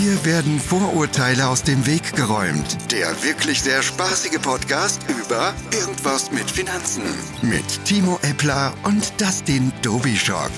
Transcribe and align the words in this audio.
Hier 0.00 0.24
werden 0.24 0.58
Vorurteile 0.58 1.46
aus 1.46 1.62
dem 1.62 1.86
Weg 1.86 2.16
geräumt. 2.16 2.78
Der 2.90 3.08
wirklich 3.22 3.60
sehr 3.60 3.82
spaßige 3.82 4.40
Podcast 4.40 5.02
über 5.10 5.52
Irgendwas 5.78 6.32
mit 6.32 6.50
Finanzen. 6.50 7.02
Mit 7.42 7.84
Timo 7.84 8.18
Eppler 8.22 8.72
und 8.84 9.12
Dustin 9.20 9.70
Dobischock. 9.82 10.50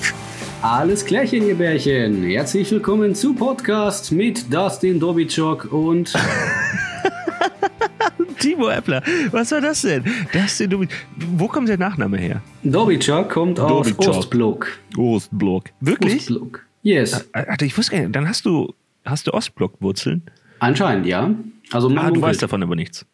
Alles 0.61 1.03
klärchen, 1.03 1.45
ihr 1.45 1.55
Bärchen. 1.55 2.23
Herzlich 2.23 2.71
willkommen 2.71 3.15
zu 3.15 3.33
Podcast 3.33 4.13
mit 4.13 4.53
Dustin 4.53 4.97
Dobitschok 4.97 5.73
und 5.73 6.13
Timo 8.39 8.69
Eppler. 8.69 9.03
Was 9.31 9.51
war 9.51 9.59
das 9.59 9.81
denn? 9.81 10.05
Dustin 10.31 10.69
Dobi 10.69 10.87
Wo 11.35 11.49
kommt 11.49 11.67
der 11.67 11.77
Nachname 11.77 12.17
her? 12.17 12.41
Dobitschok 12.63 13.29
kommt 13.29 13.59
aus. 13.59 13.91
Ostblock. 13.97 14.67
Ostblock. 14.95 15.65
Wirklich? 15.81 16.29
Ostblock. 16.29 16.61
Yes. 16.81 17.27
Alter, 17.33 17.65
ich 17.65 17.77
wusste 17.77 17.91
gar 17.91 18.01
nicht. 18.03 18.15
Dann 18.15 18.27
hast 18.27 18.45
du, 18.45 18.73
hast 19.05 19.27
du 19.27 19.33
Ostblock-Wurzeln? 19.33 20.23
Anscheinend, 20.59 21.05
ja. 21.05 21.33
Also 21.71 21.89
man 21.89 22.05
Ah, 22.05 22.11
du 22.11 22.21
weißt 22.21 22.41
davon 22.41 22.63
aber 22.63 22.75
nichts. 22.75 23.05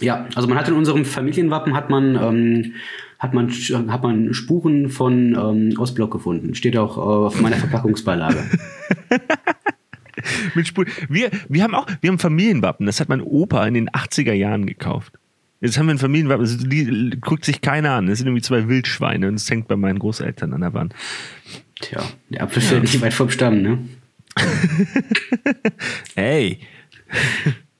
Ja, 0.00 0.26
also 0.34 0.48
man 0.48 0.58
hat 0.58 0.68
in 0.68 0.74
unserem 0.74 1.04
Familienwappen 1.04 1.74
hat 1.74 1.88
man 1.90 2.16
ähm, 2.16 2.72
hat 3.18 3.32
man 3.34 3.50
hat 3.50 4.02
man 4.02 4.34
Spuren 4.34 4.88
von 4.90 5.34
ähm, 5.34 5.78
Ostblock 5.78 6.10
gefunden. 6.12 6.54
Steht 6.54 6.76
auch 6.76 6.96
äh, 6.96 7.00
auf 7.00 7.40
meiner 7.40 7.56
Verpackungsbeilage. 7.56 8.44
Mit 10.54 10.66
Spur. 10.66 10.86
Wir, 11.08 11.30
wir 11.48 11.62
haben 11.62 11.74
auch, 11.74 11.86
wir 12.00 12.10
haben 12.10 12.18
Familienwappen. 12.18 12.86
Das 12.86 13.00
hat 13.00 13.08
mein 13.08 13.20
Opa 13.20 13.66
in 13.66 13.74
den 13.74 13.88
80er 13.90 14.32
Jahren 14.32 14.66
gekauft. 14.66 15.12
Jetzt 15.60 15.78
haben 15.78 15.86
wir 15.86 15.94
ein 15.94 15.98
Familienwappen. 15.98 16.44
Das 16.44 16.52
ist- 16.54 16.70
die, 16.72 17.10
guckt 17.20 17.44
sich 17.44 17.60
keiner 17.60 17.92
an. 17.92 18.06
Das 18.06 18.18
sind 18.18 18.26
irgendwie 18.26 18.42
zwei 18.42 18.68
Wildschweine 18.68 19.28
und 19.28 19.34
es 19.34 19.48
hängt 19.50 19.68
bei 19.68 19.76
meinen 19.76 19.98
Großeltern 19.98 20.52
an 20.52 20.60
der 20.62 20.74
Wand. 20.74 20.94
Tja, 21.80 22.02
der 22.30 22.42
Apfel 22.42 22.62
fällt 22.62 22.82
nicht 22.82 23.00
weit 23.00 23.14
vom 23.14 23.30
Stamm, 23.30 23.62
ne? 23.62 23.78
Ey. 26.14 26.58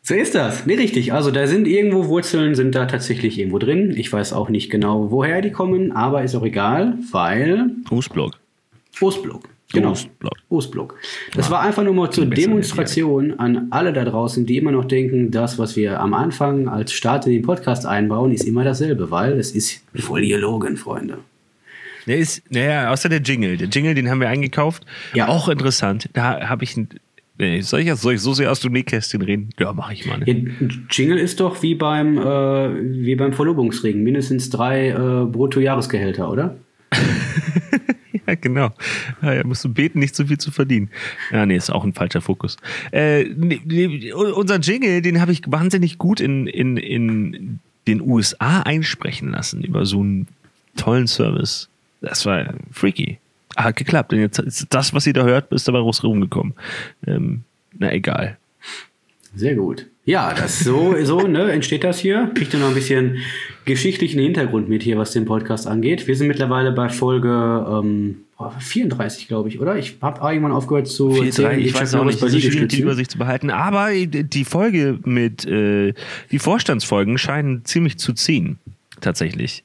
So 0.02 0.14
ist 0.14 0.34
das. 0.34 0.66
Nee, 0.66 0.74
richtig. 0.74 1.12
Also 1.12 1.30
da 1.30 1.46
sind 1.46 1.66
irgendwo 1.66 2.06
Wurzeln, 2.06 2.54
sind 2.54 2.74
da 2.74 2.86
tatsächlich 2.86 3.38
irgendwo 3.38 3.58
drin. 3.58 3.92
Ich 3.96 4.12
weiß 4.12 4.32
auch 4.32 4.48
nicht 4.48 4.70
genau, 4.70 5.10
woher 5.10 5.42
die 5.42 5.50
kommen, 5.50 5.92
aber 5.92 6.22
ist 6.22 6.36
auch 6.36 6.44
egal, 6.44 6.96
weil 7.10 7.70
Ostblock. 7.90 8.38
Ostblock. 9.00 9.48
Genau. 9.72 9.90
Ostblock. 9.90 10.36
Ostblock. 10.48 10.94
Das 11.34 11.50
war 11.50 11.60
einfach 11.62 11.82
nur 11.82 11.92
mal 11.92 12.10
zur 12.10 12.26
Demonstration 12.26 13.34
an 13.40 13.66
alle 13.70 13.92
da 13.92 14.04
draußen, 14.04 14.46
die 14.46 14.58
immer 14.58 14.70
noch 14.70 14.84
denken, 14.84 15.32
das, 15.32 15.58
was 15.58 15.74
wir 15.74 15.98
am 15.98 16.14
Anfang 16.14 16.68
als 16.68 16.92
Start 16.92 17.26
in 17.26 17.32
den 17.32 17.42
Podcast 17.42 17.84
einbauen, 17.84 18.30
ist 18.30 18.44
immer 18.44 18.62
dasselbe, 18.62 19.10
weil 19.10 19.32
es 19.32 19.50
ist 19.50 19.82
voll 19.96 20.24
gelogen, 20.24 20.76
Freunde. 20.76 21.18
Der 22.06 22.18
ist, 22.18 22.42
naja, 22.50 22.90
außer 22.90 23.08
der 23.08 23.20
Jingle. 23.20 23.56
Der 23.56 23.68
Jingle, 23.68 23.94
den 23.94 24.08
haben 24.08 24.20
wir 24.20 24.28
eingekauft. 24.28 24.84
Ja. 25.14 25.28
Auch 25.28 25.48
interessant. 25.48 26.08
Da 26.12 26.48
habe 26.48 26.64
ich 26.64 26.76
ein. 26.76 26.88
Nee, 27.38 27.60
soll 27.60 27.80
ich, 27.80 27.94
soll 27.96 28.14
ich 28.14 28.22
so 28.22 28.32
sehr 28.32 28.50
aus 28.50 28.60
dem 28.60 28.72
Nähkästchen 28.72 29.20
reden? 29.20 29.50
Ja, 29.58 29.72
mache 29.74 29.92
ich 29.92 30.06
mal. 30.06 30.26
Ja, 30.26 30.32
Ne? 30.34 30.68
Jingle 30.90 31.18
ist 31.18 31.40
doch 31.40 31.62
wie 31.62 31.74
beim, 31.74 32.16
äh, 32.16 32.22
wie 33.04 33.14
beim 33.14 33.34
Verlobungsring. 33.34 34.02
Mindestens 34.02 34.48
drei 34.48 34.88
äh, 34.88 35.24
Bruttojahresgehälter, 35.26 36.30
oder? 36.30 36.56
Ja, 38.26 38.34
genau. 38.34 38.70
Ja, 39.22 39.34
ja, 39.34 39.46
musst 39.46 39.64
du 39.64 39.72
beten, 39.72 40.00
nicht 40.00 40.16
zu 40.16 40.26
viel 40.26 40.38
zu 40.38 40.50
verdienen. 40.50 40.90
Ja, 41.30 41.46
nee, 41.46 41.56
ist 41.56 41.70
auch 41.70 41.84
ein 41.84 41.92
falscher 41.92 42.20
Fokus. 42.20 42.56
Äh, 42.90 43.24
nee, 43.36 43.60
nee, 43.64 44.12
unser 44.12 44.58
Jingle, 44.58 45.00
den 45.00 45.20
habe 45.20 45.32
ich 45.32 45.42
wahnsinnig 45.46 45.98
gut 45.98 46.20
in, 46.20 46.46
in, 46.46 46.76
in 46.76 47.60
den 47.86 48.00
USA 48.00 48.62
einsprechen 48.62 49.30
lassen 49.30 49.62
über 49.62 49.86
so 49.86 50.00
einen 50.00 50.26
tollen 50.76 51.06
Service. 51.06 51.68
Das 52.00 52.26
war 52.26 52.54
freaky. 52.72 53.18
Hat 53.56 53.76
geklappt. 53.76 54.12
Und 54.12 54.20
jetzt 54.20 54.38
ist 54.38 54.66
das, 54.70 54.92
was 54.92 55.06
ihr 55.06 55.12
da 55.12 55.24
hört, 55.24 55.52
ist 55.52 55.66
dabei 55.66 55.78
raus 55.78 56.02
rumgekommen. 56.04 56.54
Ähm, 57.06 57.42
na, 57.78 57.92
egal. 57.92 58.36
Sehr 59.34 59.54
gut. 59.54 59.86
Ja, 60.04 60.32
das 60.34 60.60
so, 60.60 60.94
so 61.02 61.26
ne, 61.26 61.50
entsteht 61.50 61.84
das 61.84 61.98
hier. 61.98 62.30
Kriegt 62.34 62.54
ihr 62.54 62.60
noch 62.60 62.68
ein 62.68 62.74
bisschen 62.74 63.18
geschichtlichen 63.64 64.20
Hintergrund 64.20 64.68
mit 64.68 64.82
hier, 64.82 64.98
was 64.98 65.10
den 65.12 65.24
Podcast 65.24 65.66
angeht. 65.66 66.06
Wir 66.06 66.16
sind 66.16 66.28
mittlerweile 66.28 66.70
bei 66.72 66.88
Folge 66.88 67.66
ähm, 67.68 68.18
boah, 68.38 68.52
34, 68.58 69.28
glaube 69.28 69.48
ich, 69.48 69.60
oder? 69.60 69.76
Ich 69.76 69.96
habe 70.00 70.20
irgendwann 70.26 70.52
aufgehört 70.52 70.86
zu 70.86 71.10
Vier, 71.10 71.26
erzählen, 71.26 71.48
drei, 71.48 71.58
ich 71.58 71.72
Chuck 71.72 71.80
weiß 71.80 71.94
auch 71.94 72.04
nicht, 72.04 72.22
ist 72.22 72.40
schwierig, 72.40 72.68
die. 72.68 72.80
Übersicht 72.80 73.10
zu 73.10 73.18
behalten. 73.18 73.50
Aber 73.50 73.88
die 73.92 74.44
Folge 74.44 74.98
mit, 75.04 75.44
äh, 75.44 75.92
die 76.30 76.38
Vorstandsfolgen 76.38 77.18
scheinen 77.18 77.64
ziemlich 77.64 77.98
zu 77.98 78.12
ziehen. 78.12 78.58
Tatsächlich. 79.00 79.64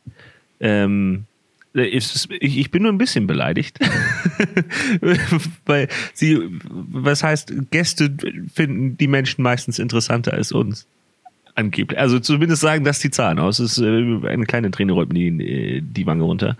Ähm, 0.60 1.26
ist, 1.74 2.28
ich, 2.40 2.58
ich 2.58 2.72
bin 2.72 2.84
nur 2.84 2.92
ein 2.92 2.98
bisschen 2.98 3.28
beleidigt. 3.28 3.80
Weil 5.66 5.88
sie, 6.14 6.40
was 6.64 7.24
heißt, 7.24 7.54
Gäste 7.72 8.14
finden 8.54 8.98
die 8.98 9.08
Menschen 9.08 9.42
meistens 9.42 9.80
interessanter 9.80 10.34
als 10.34 10.52
uns. 10.52 10.86
Angeblich. 11.56 12.00
Also 12.00 12.20
zumindest 12.20 12.62
sagen 12.62 12.84
das 12.86 13.00
die 13.00 13.12
Zahlen 13.12 13.40
aus. 13.40 13.60
Es 13.60 13.78
ist 13.78 13.84
äh, 13.84 14.28
eine 14.28 14.46
kleine 14.46 14.72
Träne 14.72 14.94
rollt 14.94 15.12
mir 15.12 15.32
die, 15.32 15.48
äh, 15.48 15.82
die 15.82 16.06
Wange 16.06 16.24
runter. 16.24 16.58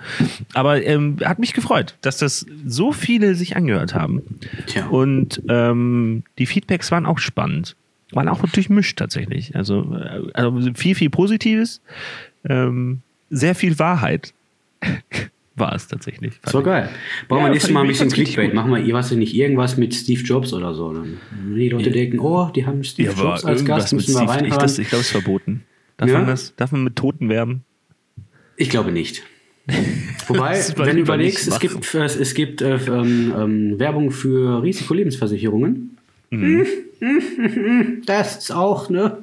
Aber 0.54 0.84
ähm, 0.84 1.18
hat 1.24 1.40
mich 1.40 1.54
gefreut, 1.54 1.96
dass 2.02 2.18
das 2.18 2.46
so 2.66 2.92
viele 2.92 3.36
sich 3.36 3.56
angehört 3.56 3.96
haben. 3.96 4.22
Tja. 4.68 4.88
Und 4.88 5.42
ähm, 5.48 6.24
die 6.38 6.46
Feedbacks 6.46 6.92
waren 6.92 7.06
auch 7.06 7.20
spannend. 7.20 7.76
Waren 8.12 8.28
auch 8.28 8.42
durchmischt 8.42 8.98
tatsächlich. 8.98 9.56
Also, 9.56 9.96
äh, 9.96 10.32
also 10.34 10.74
viel, 10.74 10.96
viel 10.96 11.10
Positives. 11.10 11.82
Ähm, 12.44 13.02
sehr 13.30 13.56
viel 13.56 13.80
Wahrheit 13.80 14.34
war 15.56 15.76
es 15.76 15.88
tatsächlich. 15.88 16.34
So 16.46 16.64
geil. 16.64 16.90
Brauchen 17.28 17.40
Ja, 17.42 17.46
wir 17.48 17.52
nächstes 17.52 17.72
Mal 17.72 17.82
ein 17.82 17.88
bisschen 17.88 18.10
Clickbait. 18.10 18.54
Machen 18.54 18.74
wir 18.74 18.94
was 18.94 19.12
nicht 19.12 19.36
irgendwas 19.36 19.78
mit 19.78 19.94
Steve 19.94 20.22
Jobs 20.22 20.54
oder 20.54 20.74
so. 20.74 20.94
Dann 20.94 21.18
die 21.56 21.70
Leute 21.70 21.92
denken, 21.92 22.20
oh, 22.20 22.50
die 22.56 22.66
haben 22.66 22.84
Steve 22.84 23.12
Ja, 23.12 23.18
Jobs 23.24 23.46
als 23.46 23.62
irgendwas 23.62 23.84
Gast, 23.84 23.94
mit 23.94 24.08
müssen 24.08 24.22
wir 24.22 24.34
Steve, 24.34 24.48
ich, 24.48 24.56
das, 24.56 24.80
ich 24.80 24.88
glaube, 24.90 25.02
es 25.02 25.08
ist 25.08 25.12
verboten. 25.12 25.64
Darf, 25.98 26.10
Ja? 26.10 26.18
man 26.20 26.28
das, 26.28 26.56
darf 26.56 26.72
man 26.72 26.84
mit 26.84 26.96
Toten 26.96 27.30
werben? 27.30 27.64
Ich 28.58 28.70
glaube 28.70 28.92
nicht. 28.92 29.24
Wobei, 30.28 30.60
wenn 30.78 30.96
du 30.96 31.02
überlegst, 31.04 31.48
es 31.48 31.60
gibt, 31.60 31.94
es, 31.94 32.16
es 32.16 32.34
gibt 32.34 32.62
äh, 32.62 32.78
ähm, 32.78 33.34
ähm, 33.38 33.80
Werbung 33.80 34.10
für 34.12 34.64
Risikolebensversicherungen. 34.64 35.98
Mhm. 36.32 36.66
Das 38.06 38.38
ist 38.38 38.52
auch, 38.52 38.90
ne? 38.90 39.18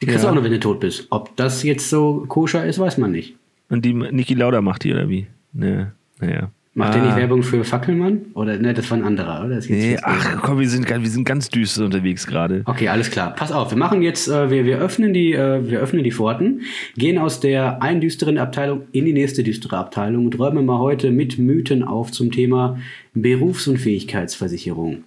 Die 0.00 0.06
kriegst 0.06 0.22
du 0.22 0.26
Ja. 0.26 0.30
auch 0.30 0.34
nur, 0.34 0.44
wenn 0.44 0.52
du 0.52 0.58
tot 0.60 0.80
bist. 0.80 1.06
Ob 1.10 1.36
das 1.36 1.62
jetzt 1.62 1.88
so 1.90 2.24
koscher 2.28 2.66
ist, 2.66 2.78
weiß 2.78 2.98
man 2.98 3.12
nicht. 3.12 3.36
Und 3.72 3.86
die 3.86 3.94
Niki 3.94 4.34
Lauda 4.34 4.60
macht 4.60 4.84
die, 4.84 4.92
oder 4.92 5.08
wie? 5.08 5.26
Ne, 5.54 5.92
naja. 6.20 6.50
Macht 6.74 6.90
ah. 6.90 6.92
der 6.92 7.02
nicht 7.04 7.16
Werbung 7.16 7.42
für 7.42 7.64
Fackelmann? 7.64 8.26
Oder, 8.34 8.58
ne, 8.58 8.74
das 8.74 8.90
war 8.90 8.98
ein 8.98 9.04
anderer, 9.04 9.46
oder? 9.46 9.60
Nee, 9.66 9.96
ach 10.02 10.42
komm, 10.42 10.60
wir 10.60 10.68
sind, 10.68 10.90
wir 10.90 11.10
sind 11.10 11.24
ganz 11.24 11.48
düster 11.48 11.86
unterwegs 11.86 12.26
gerade. 12.26 12.62
Okay, 12.66 12.88
alles 12.88 13.10
klar. 13.10 13.34
Pass 13.34 13.50
auf, 13.50 13.70
wir 13.70 13.78
machen 13.78 14.02
jetzt, 14.02 14.28
äh, 14.28 14.50
wir, 14.50 14.66
wir 14.66 14.78
öffnen 14.78 15.14
die, 15.14 15.32
äh, 15.32 15.66
wir 15.70 15.80
öffnen 15.80 16.04
die 16.04 16.12
Pforten, 16.12 16.60
gehen 16.96 17.16
aus 17.16 17.40
der 17.40 17.82
einen 17.82 18.02
düsteren 18.02 18.36
Abteilung 18.36 18.82
in 18.92 19.06
die 19.06 19.14
nächste 19.14 19.42
düstere 19.42 19.78
Abteilung 19.78 20.26
und 20.26 20.38
räumen 20.38 20.66
mal 20.66 20.78
heute 20.78 21.10
mit 21.10 21.38
Mythen 21.38 21.82
auf 21.82 22.12
zum 22.12 22.30
Thema 22.30 22.78
Berufsunfähigkeitsversicherung. 23.14 25.04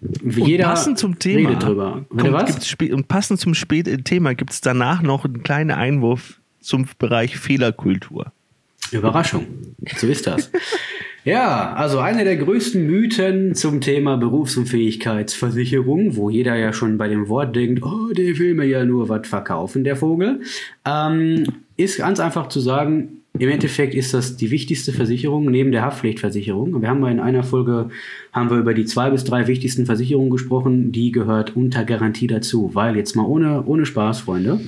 Und 0.00 0.58
passend 0.62 0.98
zum 0.98 1.18
Thema. 1.18 1.50
redet 1.50 1.62
drüber. 1.62 2.06
Kommt- 2.08 2.32
was? 2.32 2.74
und 2.90 3.08
passend 3.08 3.38
zum 3.38 3.52
spät 3.52 4.06
Thema 4.06 4.34
gibt 4.34 4.52
es 4.52 4.62
danach 4.62 5.02
noch 5.02 5.26
einen 5.26 5.42
kleinen 5.42 5.72
Einwurf 5.72 6.38
zum 6.68 6.86
Bereich 6.98 7.38
Fehlerkultur. 7.38 8.32
Überraschung. 8.92 9.46
So 9.96 10.06
ist 10.06 10.26
das. 10.26 10.50
ja, 11.24 11.72
also 11.72 11.98
einer 11.98 12.24
der 12.24 12.36
größten 12.36 12.86
Mythen 12.86 13.54
zum 13.54 13.80
Thema 13.80 14.16
Berufsunfähigkeitsversicherung, 14.18 16.16
wo 16.16 16.30
jeder 16.30 16.56
ja 16.56 16.72
schon 16.72 16.98
bei 16.98 17.08
dem 17.08 17.28
Wort 17.28 17.56
denkt, 17.56 17.82
oh, 17.82 18.12
der 18.12 18.38
will 18.38 18.54
mir 18.54 18.66
ja 18.66 18.84
nur 18.84 19.08
was 19.08 19.26
verkaufen, 19.26 19.82
der 19.82 19.96
Vogel, 19.96 20.42
ähm, 20.84 21.44
ist 21.76 21.98
ganz 21.98 22.20
einfach 22.20 22.48
zu 22.48 22.60
sagen, 22.60 23.22
im 23.38 23.48
Endeffekt 23.48 23.94
ist 23.94 24.14
das 24.14 24.36
die 24.36 24.50
wichtigste 24.50 24.92
Versicherung 24.92 25.50
neben 25.50 25.70
der 25.70 25.82
Haftpflichtversicherung. 25.82 26.80
Wir 26.82 26.88
haben 26.88 27.00
mal 27.00 27.12
in 27.12 27.20
einer 27.20 27.44
Folge 27.44 27.90
haben 28.32 28.50
wir 28.50 28.58
über 28.58 28.74
die 28.74 28.84
zwei 28.84 29.10
bis 29.10 29.24
drei 29.24 29.46
wichtigsten 29.46 29.86
Versicherungen 29.86 30.30
gesprochen. 30.30 30.90
Die 30.92 31.12
gehört 31.12 31.54
unter 31.54 31.84
Garantie 31.84 32.26
dazu, 32.26 32.70
weil 32.74 32.96
jetzt 32.96 33.14
mal 33.14 33.26
ohne, 33.26 33.64
ohne 33.64 33.86
Spaß, 33.86 34.20
Freunde, 34.20 34.60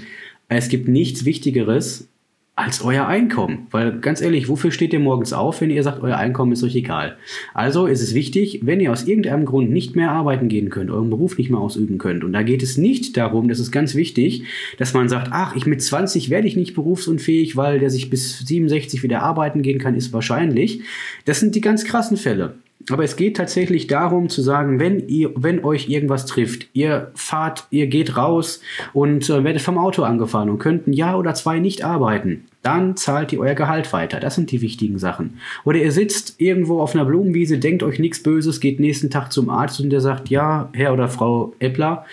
es 0.59 0.69
gibt 0.69 0.89
nichts 0.89 1.25
Wichtigeres 1.25 2.09
als 2.57 2.83
euer 2.83 3.07
Einkommen. 3.07 3.69
Weil 3.71 4.01
ganz 4.01 4.21
ehrlich, 4.21 4.49
wofür 4.49 4.71
steht 4.71 4.93
ihr 4.93 4.99
morgens 4.99 5.33
auf, 5.33 5.61
wenn 5.61 5.71
ihr 5.71 5.83
sagt, 5.83 6.03
euer 6.03 6.19
Einkommen 6.19 6.53
ist 6.53 6.63
euch 6.63 6.75
egal? 6.75 7.17
Also 7.55 7.87
ist 7.87 8.03
es 8.03 8.13
wichtig, 8.15 8.61
wenn 8.65 8.81
ihr 8.81 8.93
aus 8.93 9.05
irgendeinem 9.05 9.47
Grund 9.47 9.71
nicht 9.71 9.97
mehr 9.97 10.11
arbeiten 10.11 10.49
gehen 10.49 10.69
könnt, 10.69 10.91
euren 10.91 11.09
Beruf 11.09 11.39
nicht 11.39 11.51
mehr 11.51 11.61
ausüben 11.61 11.97
könnt. 11.97 12.23
Und 12.23 12.35
da 12.35 12.43
geht 12.43 12.63
es 12.63 12.77
nicht 12.77 13.17
darum, 13.17 13.49
das 13.49 13.61
ist 13.61 13.71
ganz 13.71 13.95
wichtig, 13.95 14.45
dass 14.77 14.93
man 14.93 15.09
sagt, 15.09 15.29
ach, 15.31 15.57
ich 15.57 15.65
mit 15.65 15.83
20 15.83 16.29
werde 16.29 16.49
ich 16.49 16.57
nicht 16.57 16.75
berufsunfähig, 16.75 17.57
weil 17.57 17.79
der 17.79 17.89
sich 17.89 18.11
bis 18.11 18.41
67 18.41 19.03
wieder 19.03 19.23
arbeiten 19.23 19.63
gehen 19.63 19.79
kann, 19.79 19.95
ist 19.95 20.13
wahrscheinlich. 20.13 20.83
Das 21.25 21.41
sind 21.41 21.55
die 21.55 21.63
ganz 21.63 21.85
krassen 21.85 22.19
Fälle. 22.19 22.57
Aber 22.89 23.05
es 23.05 23.17
geht 23.17 23.37
tatsächlich 23.37 23.87
darum 23.87 24.29
zu 24.29 24.41
sagen, 24.41 24.81
wenn 24.81 25.07
ihr, 25.09 25.31
wenn 25.37 25.65
euch 25.65 25.89
irgendwas 25.89 26.25
trifft, 26.27 26.69
ihr 26.73 27.11
fahrt, 27.15 27.67
ihr 27.71 27.87
geht 27.89 28.17
raus 28.17 28.61
und 28.93 29.29
äh, 29.29 29.45
werdet 29.45 29.61
vom 29.61 29.77
Auto 29.77 30.03
angefahren 30.03 30.49
und 30.49 30.59
könnt 30.59 30.87
ein 30.87 30.93
Jahr 30.93 31.19
oder 31.19 31.35
zwei 31.35 31.59
nicht 31.59 31.85
arbeiten. 31.85 32.47
dann 32.63 32.97
zahlt 32.97 33.33
ihr 33.33 33.41
euer 33.41 33.55
Gehalt 33.55 33.91
weiter. 33.93 34.21
Das 34.21 34.35
sind 34.35 34.51
die 34.51 34.61
wichtigen 34.61 34.99
Sachen. 34.99 35.39
Oder 35.65 35.79
ihr 35.79 35.93
sitzt 35.93 36.41
irgendwo 36.41 36.81
auf 36.81 36.95
einer 36.95 37.07
Blumenwiese, 37.07 37.59
denkt 37.59 37.83
euch 37.83 37.99
nichts 37.99 38.23
Böses, 38.23 38.61
geht 38.61 38.81
nächsten 38.81 39.09
Tag 39.09 39.33
zum 39.33 39.49
Arzt 39.49 39.81
und 39.81 39.91
der 39.91 40.03
sagt, 40.03 40.29
ja, 40.29 40.69
Herr 40.75 40.93
oder 40.93 41.09
Frau 41.09 41.55
Eppler, 41.59 42.05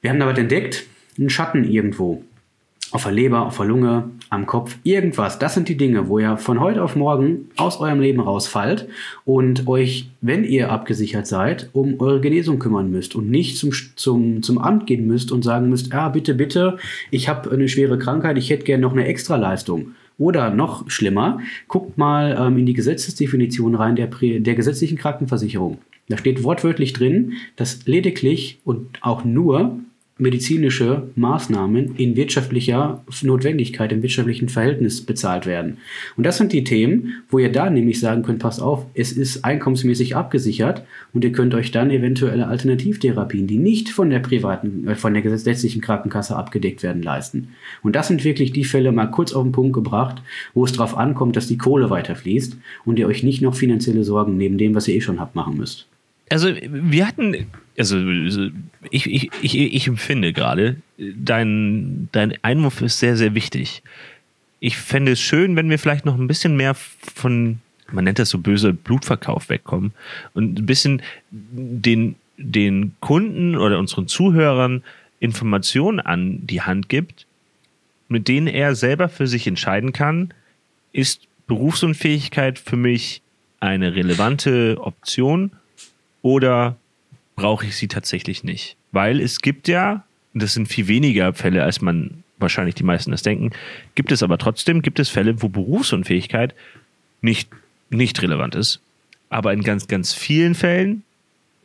wir 0.00 0.10
haben 0.10 0.20
da 0.20 0.26
was 0.26 0.38
entdeckt, 0.38 0.84
einen 1.18 1.30
Schatten 1.30 1.64
irgendwo 1.64 2.22
auf 2.92 3.04
der 3.04 3.12
Leber, 3.12 3.46
auf 3.46 3.56
der 3.56 3.66
Lunge, 3.66 4.10
am 4.30 4.46
Kopf, 4.46 4.76
irgendwas. 4.82 5.38
Das 5.38 5.54
sind 5.54 5.68
die 5.68 5.76
Dinge, 5.76 6.08
wo 6.08 6.18
ihr 6.18 6.36
von 6.36 6.60
heute 6.60 6.82
auf 6.82 6.94
morgen 6.94 7.50
aus 7.56 7.80
eurem 7.80 8.00
Leben 8.00 8.20
rausfallt 8.20 8.88
und 9.24 9.66
euch, 9.66 10.10
wenn 10.20 10.44
ihr 10.44 10.70
abgesichert 10.70 11.26
seid, 11.26 11.70
um 11.72 12.00
eure 12.00 12.20
Genesung 12.20 12.58
kümmern 12.58 12.90
müsst 12.90 13.14
und 13.14 13.30
nicht 13.30 13.56
zum, 13.56 13.72
zum, 13.96 14.42
zum 14.42 14.58
Amt 14.58 14.86
gehen 14.86 15.06
müsst 15.06 15.32
und 15.32 15.42
sagen 15.42 15.68
müsst, 15.68 15.92
ja, 15.92 16.08
bitte, 16.08 16.34
bitte, 16.34 16.78
ich 17.10 17.28
habe 17.28 17.50
eine 17.50 17.68
schwere 17.68 17.98
Krankheit, 17.98 18.38
ich 18.38 18.50
hätte 18.50 18.64
gerne 18.64 18.82
noch 18.82 18.92
eine 18.92 19.06
Extraleistung. 19.06 19.92
Oder 20.18 20.50
noch 20.50 20.88
schlimmer, 20.90 21.40
guckt 21.68 21.96
mal 21.98 22.36
ähm, 22.38 22.58
in 22.58 22.66
die 22.66 22.74
Gesetzesdefinition 22.74 23.74
rein 23.74 23.96
der, 23.96 24.08
der 24.08 24.54
gesetzlichen 24.54 24.98
Krankenversicherung. 24.98 25.78
Da 26.08 26.18
steht 26.18 26.44
wortwörtlich 26.44 26.92
drin, 26.92 27.34
dass 27.56 27.86
lediglich 27.86 28.60
und 28.64 28.98
auch 29.00 29.24
nur 29.24 29.78
medizinische 30.22 31.08
Maßnahmen 31.16 31.96
in 31.96 32.16
wirtschaftlicher 32.16 33.04
Notwendigkeit, 33.22 33.92
im 33.92 34.02
wirtschaftlichen 34.02 34.48
Verhältnis 34.48 35.04
bezahlt 35.04 35.46
werden. 35.46 35.78
Und 36.16 36.24
das 36.24 36.38
sind 36.38 36.52
die 36.52 36.64
Themen, 36.64 37.22
wo 37.28 37.38
ihr 37.38 37.50
da 37.50 37.68
nämlich 37.68 38.00
sagen 38.00 38.22
könnt, 38.22 38.38
passt 38.38 38.62
auf, 38.62 38.86
es 38.94 39.12
ist 39.12 39.44
einkommensmäßig 39.44 40.16
abgesichert 40.16 40.84
und 41.12 41.24
ihr 41.24 41.32
könnt 41.32 41.54
euch 41.54 41.72
dann 41.72 41.90
eventuelle 41.90 42.46
Alternativtherapien, 42.46 43.46
die 43.46 43.58
nicht 43.58 43.90
von 43.90 44.10
der 44.10 44.20
privaten, 44.20 44.86
äh, 44.88 44.94
von 44.94 45.12
der 45.12 45.22
gesetzlichen 45.22 45.82
Krankenkasse 45.82 46.36
abgedeckt 46.36 46.82
werden, 46.82 47.02
leisten. 47.02 47.48
Und 47.82 47.96
das 47.96 48.08
sind 48.08 48.24
wirklich 48.24 48.52
die 48.52 48.64
Fälle 48.64 48.92
mal 48.92 49.06
kurz 49.06 49.32
auf 49.32 49.42
den 49.42 49.52
Punkt 49.52 49.74
gebracht, 49.74 50.22
wo 50.54 50.64
es 50.64 50.72
darauf 50.72 50.96
ankommt, 50.96 51.36
dass 51.36 51.48
die 51.48 51.58
Kohle 51.58 51.90
weiterfließt 51.90 52.56
und 52.84 52.98
ihr 52.98 53.08
euch 53.08 53.22
nicht 53.22 53.42
noch 53.42 53.54
finanzielle 53.54 54.04
Sorgen 54.04 54.36
neben 54.36 54.56
dem, 54.56 54.74
was 54.74 54.88
ihr 54.88 54.94
eh 54.94 55.00
schon 55.00 55.20
habt, 55.20 55.34
machen 55.34 55.56
müsst. 55.56 55.88
Also 56.30 56.48
wir 56.48 57.06
hatten 57.06 57.34
also 57.78 57.98
ich, 58.90 59.06
ich, 59.06 59.30
ich, 59.42 59.58
ich 59.58 59.86
empfinde 59.86 60.32
gerade, 60.32 60.76
dein, 60.98 62.08
dein 62.12 62.34
Einwurf 62.42 62.80
ist 62.82 62.98
sehr, 62.98 63.16
sehr 63.16 63.34
wichtig. 63.34 63.82
Ich 64.60 64.76
fände 64.76 65.12
es 65.12 65.20
schön, 65.20 65.56
wenn 65.56 65.70
wir 65.70 65.78
vielleicht 65.78 66.04
noch 66.04 66.18
ein 66.18 66.28
bisschen 66.28 66.56
mehr 66.56 66.74
von, 66.74 67.58
man 67.90 68.04
nennt 68.04 68.18
das 68.18 68.30
so 68.30 68.38
böse, 68.38 68.72
Blutverkauf 68.72 69.48
wegkommen 69.48 69.92
und 70.34 70.58
ein 70.58 70.66
bisschen 70.66 71.02
den, 71.30 72.16
den 72.36 72.94
Kunden 73.00 73.56
oder 73.56 73.78
unseren 73.78 74.06
Zuhörern 74.06 74.82
Informationen 75.20 76.00
an 76.00 76.46
die 76.46 76.62
Hand 76.62 76.88
gibt, 76.88 77.26
mit 78.08 78.28
denen 78.28 78.48
er 78.48 78.74
selber 78.74 79.08
für 79.08 79.26
sich 79.26 79.46
entscheiden 79.46 79.92
kann, 79.92 80.34
ist 80.92 81.26
Berufsunfähigkeit 81.46 82.58
für 82.58 82.76
mich 82.76 83.22
eine 83.60 83.94
relevante 83.94 84.76
Option 84.80 85.52
oder 86.22 86.76
brauche 87.36 87.66
ich 87.66 87.76
sie 87.76 87.88
tatsächlich 87.88 88.44
nicht. 88.44 88.76
Weil 88.92 89.20
es 89.20 89.40
gibt 89.40 89.68
ja, 89.68 90.04
und 90.34 90.42
das 90.42 90.54
sind 90.54 90.68
viel 90.68 90.88
weniger 90.88 91.32
Fälle, 91.34 91.62
als 91.64 91.80
man 91.80 92.22
wahrscheinlich 92.38 92.74
die 92.74 92.82
meisten 92.82 93.10
das 93.10 93.22
denken, 93.22 93.50
gibt 93.94 94.12
es 94.12 94.22
aber 94.22 94.38
trotzdem, 94.38 94.82
gibt 94.82 94.98
es 94.98 95.08
Fälle, 95.08 95.42
wo 95.42 95.48
Berufsunfähigkeit 95.48 96.54
nicht, 97.20 97.48
nicht 97.90 98.20
relevant 98.20 98.54
ist. 98.54 98.80
Aber 99.30 99.52
in 99.52 99.62
ganz, 99.62 99.88
ganz 99.88 100.12
vielen 100.12 100.54
Fällen 100.54 101.04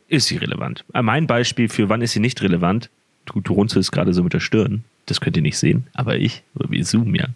ist 0.08 0.28
sie 0.28 0.36
relevant. 0.36 0.84
Äh, 0.94 1.02
mein 1.02 1.26
Beispiel 1.26 1.68
für 1.68 1.88
wann 1.88 2.00
ist 2.00 2.12
sie 2.12 2.20
nicht 2.20 2.40
relevant, 2.40 2.88
du, 3.26 3.40
du 3.40 3.52
runzelst 3.52 3.92
gerade 3.92 4.14
so 4.14 4.22
mit 4.22 4.32
der 4.32 4.40
Stirn, 4.40 4.84
das 5.06 5.20
könnt 5.20 5.36
ihr 5.36 5.42
nicht 5.42 5.58
sehen, 5.58 5.86
aber 5.92 6.16
ich, 6.16 6.42
wir 6.54 6.84
zoomen 6.84 7.14
ja. 7.14 7.26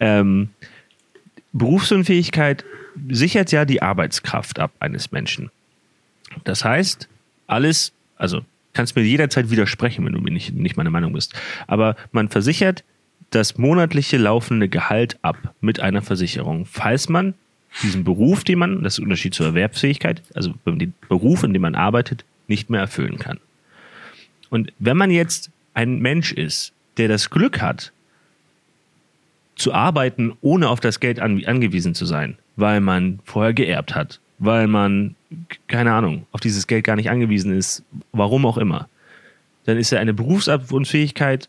Ähm, 0.00 0.50
Berufsunfähigkeit 1.52 2.64
sichert 3.08 3.52
ja 3.52 3.64
die 3.64 3.82
Arbeitskraft 3.82 4.58
ab 4.58 4.72
eines 4.80 5.12
Menschen. 5.12 5.50
Das 6.44 6.64
heißt, 6.64 7.08
alles, 7.50 7.92
also 8.16 8.42
kannst 8.72 8.96
mir 8.96 9.02
jederzeit 9.02 9.50
widersprechen, 9.50 10.04
wenn 10.04 10.12
du 10.12 10.20
mir 10.20 10.30
nicht, 10.30 10.54
nicht 10.54 10.76
meine 10.76 10.90
Meinung 10.90 11.12
bist. 11.12 11.34
Aber 11.66 11.96
man 12.12 12.28
versichert 12.28 12.84
das 13.30 13.58
monatliche 13.58 14.16
laufende 14.16 14.68
Gehalt 14.68 15.18
ab 15.22 15.54
mit 15.60 15.80
einer 15.80 16.02
Versicherung, 16.02 16.66
falls 16.66 17.08
man 17.08 17.34
diesen 17.82 18.02
Beruf, 18.04 18.42
den 18.44 18.58
man, 18.58 18.82
das 18.82 18.94
ist 18.94 19.00
Unterschied 19.00 19.34
zur 19.34 19.46
Erwerbsfähigkeit, 19.46 20.22
also 20.34 20.54
den 20.66 20.94
Beruf, 21.08 21.44
in 21.44 21.52
dem 21.52 21.62
man 21.62 21.74
arbeitet, 21.74 22.24
nicht 22.48 22.68
mehr 22.68 22.80
erfüllen 22.80 23.18
kann. 23.18 23.38
Und 24.48 24.72
wenn 24.80 24.96
man 24.96 25.10
jetzt 25.10 25.50
ein 25.74 26.00
Mensch 26.00 26.32
ist, 26.32 26.72
der 26.96 27.06
das 27.06 27.30
Glück 27.30 27.60
hat, 27.60 27.92
zu 29.54 29.72
arbeiten, 29.72 30.32
ohne 30.40 30.68
auf 30.68 30.80
das 30.80 31.00
Geld 31.00 31.20
angewiesen 31.20 31.94
zu 31.94 32.06
sein, 32.06 32.36
weil 32.56 32.80
man 32.80 33.20
vorher 33.24 33.52
geerbt 33.52 33.94
hat, 33.94 34.18
weil 34.38 34.66
man, 34.66 35.14
keine 35.68 35.92
Ahnung, 35.92 36.26
auf 36.32 36.40
dieses 36.40 36.66
Geld 36.66 36.84
gar 36.84 36.96
nicht 36.96 37.10
angewiesen 37.10 37.56
ist, 37.56 37.84
warum 38.12 38.46
auch 38.46 38.58
immer, 38.58 38.88
dann 39.64 39.76
ist 39.76 39.92
ja 39.92 40.00
eine 40.00 40.14
Berufsunfähigkeit, 40.14 41.48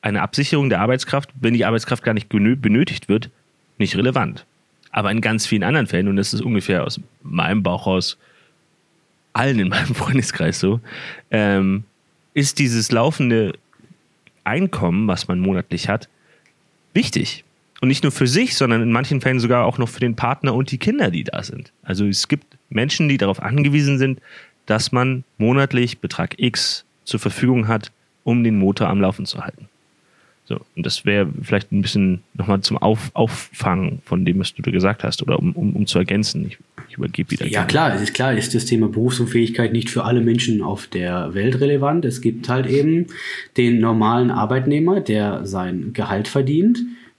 eine 0.00 0.22
Absicherung 0.22 0.68
der 0.68 0.80
Arbeitskraft, 0.80 1.30
wenn 1.40 1.54
die 1.54 1.64
Arbeitskraft 1.64 2.04
gar 2.04 2.14
nicht 2.14 2.28
benötigt 2.28 3.08
wird, 3.08 3.30
nicht 3.78 3.96
relevant. 3.96 4.46
Aber 4.90 5.10
in 5.10 5.20
ganz 5.20 5.46
vielen 5.46 5.64
anderen 5.64 5.86
Fällen, 5.86 6.08
und 6.08 6.16
das 6.16 6.32
ist 6.32 6.40
ungefähr 6.40 6.84
aus 6.84 7.00
meinem 7.22 7.62
Bauch 7.62 7.86
aus 7.86 8.16
allen 9.32 9.58
in 9.58 9.68
meinem 9.68 9.94
Freundeskreis 9.94 10.60
so, 10.60 10.80
ähm, 11.30 11.84
ist 12.34 12.58
dieses 12.58 12.92
laufende 12.92 13.52
Einkommen, 14.44 15.08
was 15.08 15.28
man 15.28 15.40
monatlich 15.40 15.88
hat, 15.88 16.08
wichtig. 16.94 17.44
Und 17.80 17.88
nicht 17.88 18.02
nur 18.02 18.12
für 18.12 18.26
sich, 18.26 18.56
sondern 18.56 18.82
in 18.82 18.90
manchen 18.90 19.20
Fällen 19.20 19.38
sogar 19.38 19.64
auch 19.64 19.78
noch 19.78 19.88
für 19.88 20.00
den 20.00 20.16
Partner 20.16 20.54
und 20.54 20.70
die 20.72 20.78
Kinder, 20.78 21.10
die 21.10 21.24
da 21.24 21.42
sind. 21.42 21.72
Also 21.82 22.06
es 22.06 22.26
gibt 22.26 22.44
Menschen, 22.70 23.08
die 23.08 23.18
darauf 23.18 23.40
angewiesen 23.40 23.98
sind, 23.98 24.20
dass 24.66 24.92
man 24.92 25.24
monatlich 25.38 25.98
Betrag 25.98 26.34
X 26.38 26.84
zur 27.04 27.20
Verfügung 27.20 27.68
hat, 27.68 27.92
um 28.24 28.44
den 28.44 28.58
Motor 28.58 28.88
am 28.88 29.00
Laufen 29.00 29.26
zu 29.26 29.42
halten. 29.42 29.68
So, 30.44 30.60
und 30.76 30.86
das 30.86 31.04
wäre 31.04 31.28
vielleicht 31.42 31.72
ein 31.72 31.82
bisschen 31.82 32.22
nochmal 32.32 32.62
zum 32.62 32.78
Auf, 32.78 33.10
Auffangen 33.12 34.00
von 34.06 34.24
dem, 34.24 34.40
was 34.40 34.54
du 34.54 34.62
da 34.62 34.70
gesagt 34.70 35.04
hast, 35.04 35.22
oder 35.22 35.38
um, 35.38 35.52
um, 35.52 35.76
um 35.76 35.86
zu 35.86 35.98
ergänzen. 35.98 36.46
Ich, 36.46 36.58
ich 36.88 36.96
übergebe 36.96 37.30
wieder. 37.30 37.46
Ja, 37.46 37.64
klar, 37.64 37.94
es 37.94 38.00
ist 38.00 38.14
klar, 38.14 38.32
ist 38.32 38.54
das 38.54 38.64
Thema 38.64 38.88
Berufsunfähigkeit 38.88 39.72
nicht 39.72 39.90
für 39.90 40.04
alle 40.04 40.22
Menschen 40.22 40.62
auf 40.62 40.86
der 40.86 41.34
Welt 41.34 41.60
relevant. 41.60 42.06
Es 42.06 42.22
gibt 42.22 42.48
halt 42.48 42.66
eben 42.66 43.08
den 43.58 43.78
normalen 43.78 44.30
Arbeitnehmer, 44.30 45.00
der 45.00 45.46
sein 45.46 45.92
Gehalt 45.92 46.28
verdient 46.28 46.78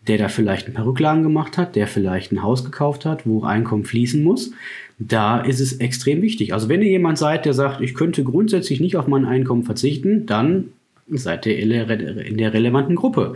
der 0.10 0.18
da 0.18 0.28
vielleicht 0.28 0.68
ein 0.68 0.74
paar 0.74 0.88
Rücklagen 0.88 1.22
gemacht 1.22 1.58
hat, 1.58 1.76
der 1.76 1.88
vielleicht 1.88 2.32
ein 2.32 2.42
Haus 2.42 2.66
gekauft 2.66 3.06
hat, 3.06 3.28
wo 3.28 3.44
Einkommen 3.44 3.86
fließen 3.86 4.24
muss, 4.24 4.52
da 4.98 5.40
ist 5.40 5.60
es 5.60 5.74
extrem 5.74 6.24
wichtig. 6.24 6.54
Also 6.54 6.68
wenn 6.68 6.82
ihr 6.82 6.90
jemand 6.90 7.20
seid, 7.20 7.46
der 7.46 7.54
sagt, 7.54 7.80
ich 7.80 7.94
könnte 7.94 8.24
grundsätzlich 8.24 8.82
nicht 8.82 8.98
auf 8.98 9.08
mein 9.08 9.26
Einkommen 9.26 9.64
verzichten, 9.64 10.26
dann 10.26 10.70
seid 11.12 11.46
ihr 11.46 11.58
in 11.58 12.38
der 12.38 12.54
relevanten 12.54 12.96
Gruppe. 12.96 13.34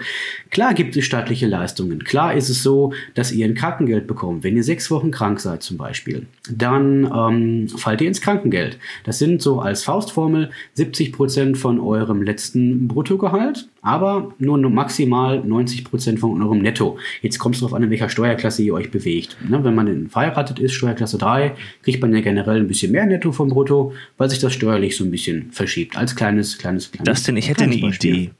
Klar 0.49 0.73
gibt 0.73 0.95
es 0.97 1.05
staatliche 1.05 1.47
Leistungen. 1.47 2.03
Klar 2.03 2.33
ist 2.33 2.49
es 2.49 2.63
so, 2.63 2.93
dass 3.13 3.31
ihr 3.31 3.45
ein 3.45 3.55
Krankengeld 3.55 4.07
bekommt. 4.07 4.43
Wenn 4.43 4.57
ihr 4.57 4.63
sechs 4.63 4.89
Wochen 4.91 5.11
krank 5.11 5.39
seid 5.39 5.63
zum 5.63 5.77
Beispiel, 5.77 6.25
dann 6.51 7.05
ähm, 7.05 7.67
fallt 7.69 8.01
ihr 8.01 8.07
ins 8.07 8.21
Krankengeld. 8.21 8.77
Das 9.05 9.19
sind 9.19 9.41
so 9.41 9.59
als 9.59 9.83
Faustformel 9.83 10.49
70 10.73 11.13
Prozent 11.13 11.57
von 11.57 11.79
eurem 11.79 12.21
letzten 12.21 12.87
Bruttogehalt, 12.87 13.67
aber 13.83 14.33
nur 14.39 14.57
maximal 14.69 15.43
90 15.43 15.83
Prozent 15.83 16.19
von 16.19 16.41
eurem 16.41 16.59
Netto. 16.59 16.97
Jetzt 17.21 17.37
kommt 17.37 17.55
es 17.55 17.61
darauf 17.61 17.75
an, 17.75 17.83
in 17.83 17.89
welcher 17.89 18.07
Steuerklasse 18.07 18.63
ihr 18.63 18.73
euch 18.73 18.89
bewegt. 18.89 19.37
Ne, 19.47 19.61
wenn 19.63 19.75
man 19.75 20.09
verheiratet 20.09 20.57
ist, 20.57 20.73
Steuerklasse 20.73 21.17
3, 21.17 21.53
kriegt 21.83 22.01
man 22.01 22.13
ja 22.13 22.21
generell 22.21 22.61
ein 22.61 22.67
bisschen 22.67 22.93
mehr 22.93 23.05
Netto 23.05 23.33
vom 23.33 23.49
Brutto, 23.49 23.93
weil 24.17 24.29
sich 24.29 24.39
das 24.39 24.53
steuerlich 24.53 24.95
so 24.95 25.03
ein 25.03 25.11
bisschen 25.11 25.51
verschiebt. 25.51 25.97
Als 25.97 26.15
kleines, 26.15 26.57
kleines, 26.57 26.91
kleines. 26.91 27.05
Das 27.05 27.23
denn, 27.23 27.35
ich 27.35 27.49
hätte 27.49 27.65
eine 27.65 27.77
Beispiel. 27.77 28.15
Idee. 28.15 28.31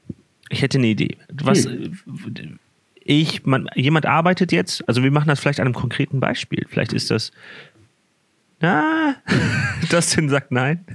Ich 0.48 0.62
hätte 0.62 0.78
eine 0.78 0.86
Idee. 0.86 1.18
Was, 1.42 1.66
hm. 1.66 1.98
ich, 3.04 3.44
man, 3.44 3.68
jemand 3.74 4.06
arbeitet 4.06 4.50
jetzt, 4.50 4.88
also 4.88 5.02
wir 5.02 5.10
machen 5.10 5.28
das 5.28 5.40
vielleicht 5.40 5.60
an 5.60 5.66
einem 5.66 5.74
konkreten 5.74 6.20
Beispiel. 6.20 6.64
Vielleicht 6.70 6.94
ist 6.94 7.10
das, 7.10 7.32
na, 8.60 9.16
Dustin 9.90 10.30
sagt 10.30 10.52
nein. 10.52 10.86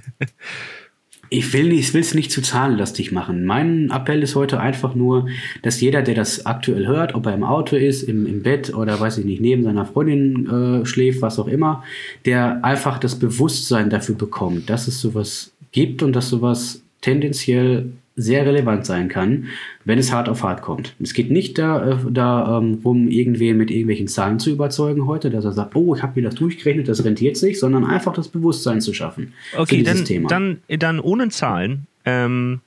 Ich 1.31 1.53
will 1.53 1.71
es 1.77 1.93
nicht, 1.93 2.15
nicht 2.15 2.31
zu 2.31 2.41
zahlenlastig 2.41 3.12
machen. 3.12 3.45
Mein 3.45 3.91
Appell 3.91 4.24
ist 4.24 4.36
heute 4.36 4.59
einfach 4.59 4.95
nur, 4.95 5.27
dass 5.62 5.79
jeder, 5.79 6.01
der 6.01 6.15
das 6.15 6.45
aktuell 6.45 6.88
hört, 6.88 7.13
ob 7.13 7.27
er 7.27 7.36
im 7.36 7.43
Auto 7.43 7.75
ist, 7.75 8.03
im, 8.03 8.25
im 8.25 8.41
Bett 8.41 8.74
oder 8.74 9.00
weiß 9.00 9.19
ich 9.19 9.25
nicht, 9.25 9.41
neben 9.41 9.63
seiner 9.63 9.86
Freundin 9.86 10.48
äh, 10.48 10.86
schläft, 10.86 11.21
was 11.21 11.38
auch 11.38 11.48
immer, 11.48 11.83
der 12.25 12.63
einfach 12.65 12.98
das 12.98 13.19
Bewusstsein 13.19 13.89
dafür 13.89 14.15
bekommt, 14.15 14.69
dass 14.69 14.88
es 14.88 15.01
sowas 15.01 15.51
gibt 15.71 16.01
und 16.01 16.13
dass 16.13 16.29
sowas 16.29 16.81
tendenziell 17.01 17.91
sehr 18.20 18.46
relevant 18.46 18.86
sein 18.86 19.08
kann, 19.08 19.46
wenn 19.86 19.98
es 19.98 20.12
hart 20.12 20.30
auf 20.30 20.44
hart 20.44 20.62
kommt. 20.62 20.96
Es 21.00 21.14
geht 21.14 21.32
nicht 21.32 21.58
da, 21.58 21.92
äh, 21.92 21.96
darum, 22.12 22.80
ähm, 22.86 23.08
irgendwen 23.08 23.58
mit 23.58 23.72
irgendwelchen 23.72 24.08
Zahlen 24.08 24.40
zu 24.40 24.52
überzeugen 24.52 25.06
heute, 25.06 25.30
dass 25.30 25.46
er 25.46 25.54
sagt, 25.54 25.76
oh, 25.76 25.96
ich 25.96 26.04
habe 26.04 26.20
mir 26.20 26.28
das 26.28 26.36
durchgerechnet, 26.36 26.88
das 26.88 27.04
rentiert 27.04 27.38
sich, 27.38 27.60
sondern 27.60 27.86
einfach 27.86 28.14
das 28.14 28.28
Bewusstsein 28.28 28.82
zu 28.82 28.94
schaffen. 28.94 29.34
Okay, 29.58 29.84
dann, 29.84 30.06
Thema. 30.06 30.28
Dann, 30.28 30.58
dann 30.68 31.00
ohne 31.00 31.30
Zahlen. 31.30 31.88
Ähm, 32.06 32.62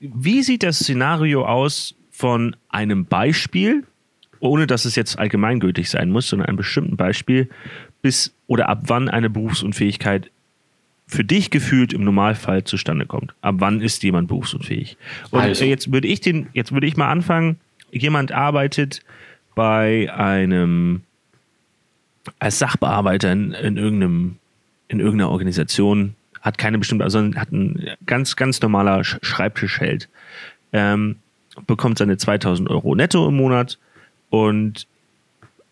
wie 0.00 0.42
sieht 0.42 0.62
das 0.62 0.78
Szenario 0.78 1.44
aus 1.44 1.94
von 2.10 2.56
einem 2.68 3.04
Beispiel 3.06 3.84
ohne 4.44 4.66
dass 4.66 4.84
es 4.84 4.94
jetzt 4.94 5.18
allgemeingültig 5.18 5.88
sein 5.88 6.10
muss, 6.10 6.28
sondern 6.28 6.48
einem 6.48 6.58
bestimmten 6.58 6.98
Beispiel, 6.98 7.48
bis 8.02 8.34
oder 8.46 8.68
ab 8.68 8.82
wann 8.88 9.08
eine 9.08 9.30
Berufsunfähigkeit 9.30 10.30
für 11.06 11.24
dich 11.24 11.50
gefühlt 11.50 11.92
im 11.92 12.02
Normalfall 12.04 12.64
zustande 12.64 13.06
kommt. 13.06 13.34
Ab 13.42 13.56
wann 13.58 13.80
ist 13.80 14.02
jemand 14.02 14.28
berufsunfähig? 14.28 14.96
Und 15.30 15.40
Also. 15.40 15.64
jetzt 15.64 15.92
würde 15.92 16.08
ich 16.08 16.20
den, 16.20 16.48
jetzt 16.54 16.72
würde 16.72 16.86
ich 16.86 16.96
mal 16.96 17.10
anfangen. 17.10 17.58
Jemand 17.92 18.32
arbeitet 18.32 19.00
bei 19.54 20.12
einem 20.12 21.02
als 22.38 22.58
Sachbearbeiter 22.58 23.30
in, 23.32 23.52
in 23.52 23.76
irgendeinem 23.76 24.36
in 24.88 25.00
irgendeiner 25.00 25.30
Organisation 25.30 26.14
hat 26.40 26.58
keine 26.58 26.78
bestimmte, 26.78 27.04
also 27.04 27.18
hat 27.36 27.52
ein 27.52 27.88
ganz 28.06 28.36
ganz 28.36 28.60
normaler 28.60 29.00
Sch- 29.00 29.22
Schreibtischheld, 29.24 30.08
ähm, 30.72 31.16
bekommt 31.66 31.98
seine 31.98 32.16
2000 32.16 32.68
Euro 32.70 32.94
netto 32.94 33.26
im 33.28 33.36
Monat 33.36 33.78
und 34.30 34.86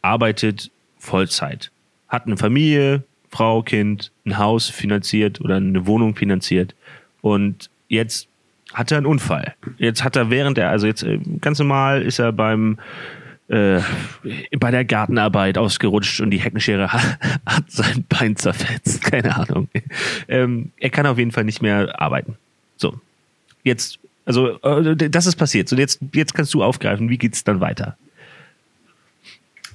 arbeitet 0.03 0.71
Vollzeit, 0.99 1.71
hat 2.09 2.27
eine 2.27 2.37
Familie, 2.37 3.03
Frau, 3.33 3.63
Kind, 3.63 4.13
ein 4.25 4.39
Haus 4.39 4.69
finanziert 4.69 5.41
oder 5.41 5.57
eine 5.57 5.87
Wohnung 5.87 6.15
finanziert 6.15 6.75
und 7.23 7.71
jetzt 7.89 8.29
hat 8.73 8.91
er 8.91 8.99
einen 8.99 9.07
Unfall. 9.07 9.55
Jetzt 9.79 10.05
hat 10.05 10.17
er 10.17 10.31
während 10.31 10.59
er, 10.59 10.71
also 10.71 10.87
jetzt 10.87 11.03
äh, 11.03 11.19
ganz 11.41 11.59
normal 11.59 12.03
ist 12.03 12.19
er 12.19 12.33
beim 12.33 12.79
äh, 13.49 13.81
bei 14.59 14.71
der 14.71 14.85
Gartenarbeit 14.85 15.59
ausgerutscht 15.59 16.21
und 16.21 16.31
die 16.31 16.39
Heckenschere 16.39 16.93
hat, 16.93 17.19
hat 17.45 17.71
sein 17.71 18.05
Bein 18.09 18.37
zerfetzt. 18.37 19.03
Keine 19.11 19.37
Ahnung. 19.37 19.69
Ähm, 20.29 20.71
er 20.79 20.91
kann 20.91 21.07
auf 21.07 21.19
jeden 21.19 21.33
Fall 21.33 21.45
nicht 21.45 21.61
mehr 21.61 22.01
arbeiten. 22.01 22.37
So. 22.77 22.99
Jetzt, 23.63 23.99
also, 24.25 24.59
äh, 24.63 24.97
das 24.97 25.27
ist 25.27 25.37
passiert. 25.37 25.69
So, 25.69 25.77
jetzt, 25.77 26.01
jetzt 26.15 26.35
kannst 26.35 26.55
du 26.55 26.63
aufgreifen. 26.63 27.11
Wie 27.11 27.19
geht's 27.19 27.45
dann 27.45 27.61
weiter? 27.61 27.97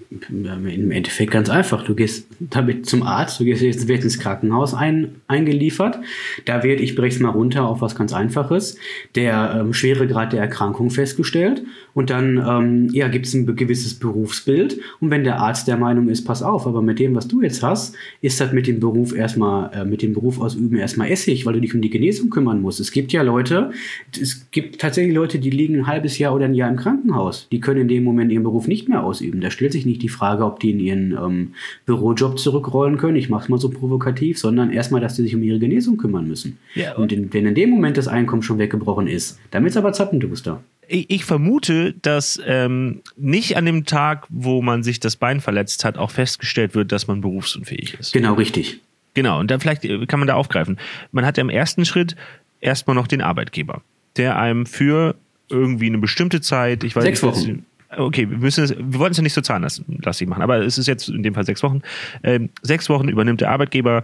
Im 0.09 0.91
Endeffekt 0.91 1.31
ganz 1.31 1.49
einfach. 1.49 1.83
Du 1.83 1.93
gehst 1.93 2.27
damit 2.39 2.85
zum 2.85 3.03
Arzt, 3.03 3.39
du 3.39 3.43
gehst 3.43 3.61
jetzt 3.61 3.87
wird 3.89 4.03
ins 4.03 4.19
Krankenhaus 4.19 4.73
ein, 4.73 5.15
eingeliefert. 5.27 5.99
Da 6.45 6.63
wird, 6.63 6.79
ich 6.79 6.95
brech's 6.95 7.19
mal 7.19 7.29
runter 7.29 7.67
auf 7.67 7.81
was 7.81 7.95
ganz 7.95 8.13
Einfaches, 8.13 8.77
der 9.15 9.57
ähm, 9.59 9.73
Schweregrad 9.73 10.31
der 10.31 10.39
Erkrankung 10.39 10.91
festgestellt. 10.91 11.63
Und 11.93 12.09
dann 12.09 12.37
ähm, 12.37 12.89
ja, 12.93 13.09
gibt 13.09 13.25
es 13.25 13.33
ein 13.33 13.55
gewisses 13.55 13.95
Berufsbild. 13.95 14.79
Und 15.01 15.09
wenn 15.09 15.25
der 15.25 15.39
Arzt 15.39 15.67
der 15.67 15.77
Meinung 15.77 16.07
ist, 16.07 16.23
pass 16.23 16.41
auf, 16.41 16.67
aber 16.67 16.81
mit 16.81 16.99
dem, 16.99 17.13
was 17.15 17.27
du 17.27 17.41
jetzt 17.41 17.61
hast, 17.63 17.95
ist 18.21 18.39
das 18.39 18.53
mit 18.53 18.67
dem 18.67 18.79
Beruf 18.79 19.13
erstmal, 19.13 19.73
äh, 19.73 19.83
mit 19.83 20.01
dem 20.03 20.13
Beruf 20.13 20.39
ausüben 20.39 20.77
erstmal 20.77 21.09
Essig, 21.09 21.45
weil 21.45 21.53
du 21.53 21.61
dich 21.61 21.75
um 21.75 21.81
die 21.81 21.89
Genesung 21.89 22.29
kümmern 22.29 22.61
musst. 22.61 22.79
Es 22.79 22.91
gibt 22.91 23.11
ja 23.11 23.23
Leute, 23.23 23.71
es 24.11 24.49
gibt 24.51 24.79
tatsächlich 24.79 25.15
Leute, 25.15 25.39
die 25.39 25.49
liegen 25.49 25.75
ein 25.75 25.87
halbes 25.87 26.17
Jahr 26.17 26.33
oder 26.33 26.45
ein 26.45 26.53
Jahr 26.53 26.69
im 26.69 26.77
Krankenhaus. 26.77 27.47
Die 27.51 27.59
können 27.59 27.81
in 27.81 27.87
dem 27.87 28.03
Moment 28.03 28.31
ihren 28.31 28.43
Beruf 28.43 28.67
nicht 28.67 28.87
mehr 28.87 29.03
ausüben. 29.03 29.41
Da 29.41 29.49
stellt 29.49 29.73
sich 29.73 29.85
nicht 29.85 29.96
die 29.97 30.09
Frage, 30.09 30.45
ob 30.45 30.59
die 30.59 30.71
in 30.71 30.79
ihren 30.79 31.11
ähm, 31.11 31.53
Bürojob 31.85 32.39
zurückrollen 32.39 32.97
können. 32.97 33.17
Ich 33.17 33.29
mache 33.29 33.43
es 33.43 33.49
mal 33.49 33.59
so 33.59 33.69
provokativ, 33.69 34.37
sondern 34.39 34.71
erstmal, 34.71 35.01
dass 35.01 35.15
sie 35.15 35.23
sich 35.23 35.35
um 35.35 35.43
ihre 35.43 35.59
Genesung 35.59 35.97
kümmern 35.97 36.27
müssen. 36.27 36.57
Ja, 36.75 36.95
und 36.95 37.11
in, 37.11 37.33
wenn 37.33 37.45
in 37.45 37.55
dem 37.55 37.69
Moment 37.69 37.97
das 37.97 38.07
Einkommen 38.07 38.43
schon 38.43 38.57
weggebrochen 38.57 39.07
ist, 39.07 39.39
dann 39.51 39.65
ist 39.65 39.77
aber 39.77 39.93
Zappenduster. 39.93 40.63
Ich, 40.87 41.09
ich 41.09 41.25
vermute, 41.25 41.93
dass 42.01 42.41
ähm, 42.45 43.01
nicht 43.17 43.57
an 43.57 43.65
dem 43.65 43.85
Tag, 43.85 44.25
wo 44.29 44.61
man 44.61 44.83
sich 44.83 44.99
das 44.99 45.15
Bein 45.15 45.41
verletzt 45.41 45.83
hat, 45.83 45.97
auch 45.97 46.11
festgestellt 46.11 46.75
wird, 46.75 46.91
dass 46.91 47.07
man 47.07 47.21
berufsunfähig 47.21 47.97
ist. 47.99 48.13
Genau, 48.13 48.35
richtig. 48.35 48.79
Genau, 49.13 49.39
und 49.39 49.49
dann 49.51 49.59
vielleicht 49.59 49.83
äh, 49.83 50.05
kann 50.05 50.19
man 50.19 50.27
da 50.27 50.35
aufgreifen. 50.35 50.77
Man 51.11 51.25
hat 51.25 51.37
ja 51.37 51.41
im 51.41 51.49
ersten 51.49 51.85
Schritt 51.85 52.15
erstmal 52.61 52.95
noch 52.95 53.07
den 53.07 53.21
Arbeitgeber, 53.21 53.81
der 54.15 54.37
einem 54.37 54.65
für 54.65 55.15
irgendwie 55.49 55.87
eine 55.87 55.97
bestimmte 55.97 56.41
Zeit, 56.41 56.83
ich 56.83 56.95
weiß 56.95 57.03
Sechs 57.03 57.23
nicht, 57.23 57.35
Wochen. 57.35 57.65
Okay, 57.95 58.29
wir, 58.29 58.37
müssen 58.37 58.63
es, 58.65 58.71
wir 58.71 58.99
wollten 58.99 59.11
es 59.11 59.17
ja 59.17 59.23
nicht 59.23 59.33
so 59.33 59.41
zahnlastig 59.41 60.27
machen, 60.27 60.41
aber 60.41 60.57
es 60.57 60.77
ist 60.77 60.87
jetzt 60.87 61.07
in 61.07 61.23
dem 61.23 61.33
Fall 61.33 61.45
sechs 61.45 61.63
Wochen. 61.63 61.81
Ähm, 62.23 62.49
sechs 62.61 62.89
Wochen 62.89 63.07
übernimmt 63.07 63.41
der 63.41 63.49
Arbeitgeber 63.49 64.03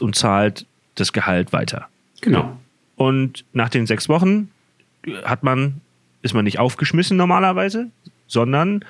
und 0.00 0.16
zahlt 0.16 0.66
das 0.94 1.12
Gehalt 1.12 1.52
weiter. 1.52 1.88
Genau. 2.22 2.58
Und 2.96 3.44
nach 3.52 3.68
den 3.68 3.86
sechs 3.86 4.08
Wochen 4.08 4.50
hat 5.24 5.42
man, 5.42 5.80
ist 6.22 6.34
man 6.34 6.44
nicht 6.44 6.58
aufgeschmissen 6.58 7.16
normalerweise, 7.16 7.88
sondern 8.26 8.84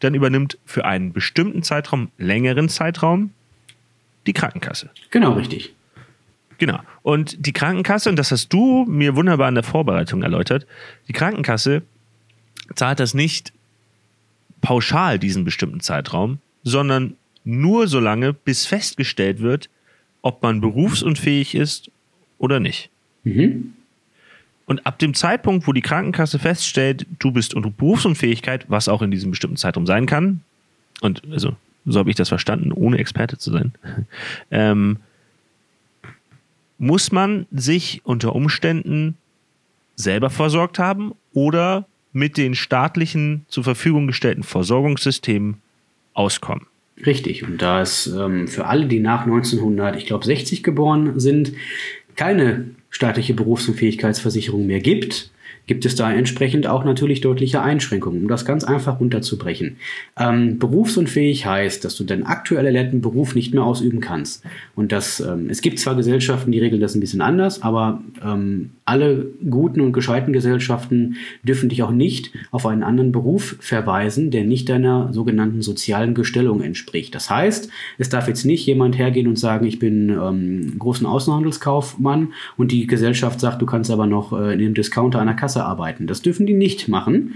dann 0.00 0.14
übernimmt 0.14 0.58
für 0.64 0.84
einen 0.84 1.12
bestimmten 1.12 1.62
Zeitraum, 1.62 2.10
längeren 2.18 2.68
Zeitraum, 2.68 3.30
die 4.26 4.32
Krankenkasse. 4.32 4.90
Genau, 5.10 5.32
richtig. 5.32 5.74
Genau. 6.58 6.80
Und 7.02 7.46
die 7.46 7.52
Krankenkasse, 7.52 8.10
und 8.10 8.16
das 8.16 8.30
hast 8.30 8.52
du 8.52 8.84
mir 8.86 9.16
wunderbar 9.16 9.48
in 9.48 9.54
der 9.54 9.64
Vorbereitung 9.64 10.22
erläutert, 10.22 10.66
die 11.08 11.12
Krankenkasse 11.12 11.82
zahlt 12.74 13.00
das 13.00 13.14
nicht 13.14 13.52
pauschal 14.60 15.18
diesen 15.18 15.44
bestimmten 15.44 15.80
Zeitraum, 15.80 16.38
sondern 16.62 17.14
nur 17.44 17.88
so 17.88 18.00
lange, 18.00 18.32
bis 18.32 18.66
festgestellt 18.66 19.40
wird, 19.40 19.70
ob 20.22 20.42
man 20.42 20.60
berufsunfähig 20.60 21.54
ist 21.54 21.90
oder 22.38 22.60
nicht. 22.60 22.90
Mhm. 23.24 23.74
Und 24.66 24.86
ab 24.86 24.98
dem 24.98 25.14
Zeitpunkt, 25.14 25.66
wo 25.66 25.72
die 25.72 25.80
Krankenkasse 25.80 26.38
feststellt, 26.38 27.06
du 27.18 27.32
bist 27.32 27.54
unter 27.54 27.70
Berufsunfähigkeit, 27.70 28.66
was 28.68 28.88
auch 28.88 29.02
in 29.02 29.10
diesem 29.10 29.30
bestimmten 29.30 29.56
Zeitraum 29.56 29.86
sein 29.86 30.06
kann, 30.06 30.42
und 31.00 31.22
also 31.30 31.56
so 31.86 31.98
habe 31.98 32.10
ich 32.10 32.16
das 32.16 32.28
verstanden, 32.28 32.72
ohne 32.72 32.98
Experte 32.98 33.38
zu 33.38 33.50
sein, 33.50 33.72
ähm, 34.50 34.98
muss 36.78 37.12
man 37.12 37.46
sich 37.50 38.00
unter 38.04 38.34
Umständen 38.34 39.16
selber 39.96 40.30
versorgt 40.30 40.78
haben 40.78 41.14
oder 41.32 41.86
mit 42.12 42.36
den 42.36 42.54
staatlichen 42.54 43.44
zur 43.48 43.64
Verfügung 43.64 44.06
gestellten 44.06 44.42
Versorgungssystemen 44.42 45.56
auskommen. 46.14 46.66
Richtig. 47.06 47.44
Und 47.44 47.62
da 47.62 47.80
es 47.80 48.06
ähm, 48.06 48.46
für 48.48 48.66
alle, 48.66 48.86
die 48.86 49.00
nach 49.00 49.22
1900, 49.22 49.96
ich 49.96 50.06
glaube 50.06 50.24
60 50.24 50.62
geboren 50.62 51.18
sind, 51.18 51.52
keine 52.16 52.66
staatliche 52.90 53.34
Berufsunfähigkeitsversicherung 53.34 54.66
mehr 54.66 54.80
gibt, 54.80 55.30
gibt 55.70 55.86
es 55.86 55.94
da 55.94 56.12
entsprechend 56.12 56.66
auch 56.66 56.84
natürlich 56.84 57.20
deutliche 57.20 57.62
Einschränkungen, 57.62 58.22
um 58.22 58.28
das 58.28 58.44
ganz 58.44 58.64
einfach 58.64 58.98
runterzubrechen. 58.98 59.76
Ähm, 60.18 60.58
berufsunfähig 60.58 61.46
heißt, 61.46 61.84
dass 61.84 61.94
du 61.94 62.02
deinen 62.02 62.24
aktuell 62.24 62.66
erlernten 62.66 63.00
Beruf 63.00 63.36
nicht 63.36 63.54
mehr 63.54 63.62
ausüben 63.62 64.00
kannst. 64.00 64.42
Und 64.74 64.90
das, 64.90 65.20
ähm, 65.20 65.46
es 65.48 65.62
gibt 65.62 65.78
zwar 65.78 65.94
Gesellschaften, 65.94 66.50
die 66.50 66.58
regeln 66.58 66.80
das 66.80 66.96
ein 66.96 67.00
bisschen 67.00 67.20
anders, 67.20 67.62
aber 67.62 68.02
ähm, 68.20 68.70
alle 68.84 69.28
guten 69.48 69.80
und 69.80 69.92
gescheiten 69.92 70.32
Gesellschaften 70.32 71.14
dürfen 71.44 71.68
dich 71.68 71.84
auch 71.84 71.92
nicht 71.92 72.32
auf 72.50 72.66
einen 72.66 72.82
anderen 72.82 73.12
Beruf 73.12 73.54
verweisen, 73.60 74.32
der 74.32 74.42
nicht 74.42 74.68
deiner 74.68 75.12
sogenannten 75.12 75.62
sozialen 75.62 76.14
Gestellung 76.14 76.62
entspricht. 76.62 77.14
Das 77.14 77.30
heißt, 77.30 77.70
es 77.98 78.08
darf 78.08 78.26
jetzt 78.26 78.44
nicht 78.44 78.66
jemand 78.66 78.98
hergehen 78.98 79.28
und 79.28 79.38
sagen, 79.38 79.66
ich 79.66 79.78
bin 79.78 80.08
ähm, 80.10 80.74
großen 80.80 81.06
Außenhandelskaufmann 81.06 82.32
und 82.56 82.72
die 82.72 82.88
Gesellschaft 82.88 83.38
sagt, 83.38 83.62
du 83.62 83.66
kannst 83.66 83.92
aber 83.92 84.08
noch 84.08 84.32
äh, 84.32 84.54
in 84.54 84.58
dem 84.58 84.74
Discounter 84.74 85.20
an 85.20 85.28
der 85.28 85.36
Kasse 85.36 85.59
arbeiten. 85.64 86.06
Das 86.06 86.22
dürfen 86.22 86.46
die 86.46 86.54
nicht 86.54 86.88
machen. 86.88 87.34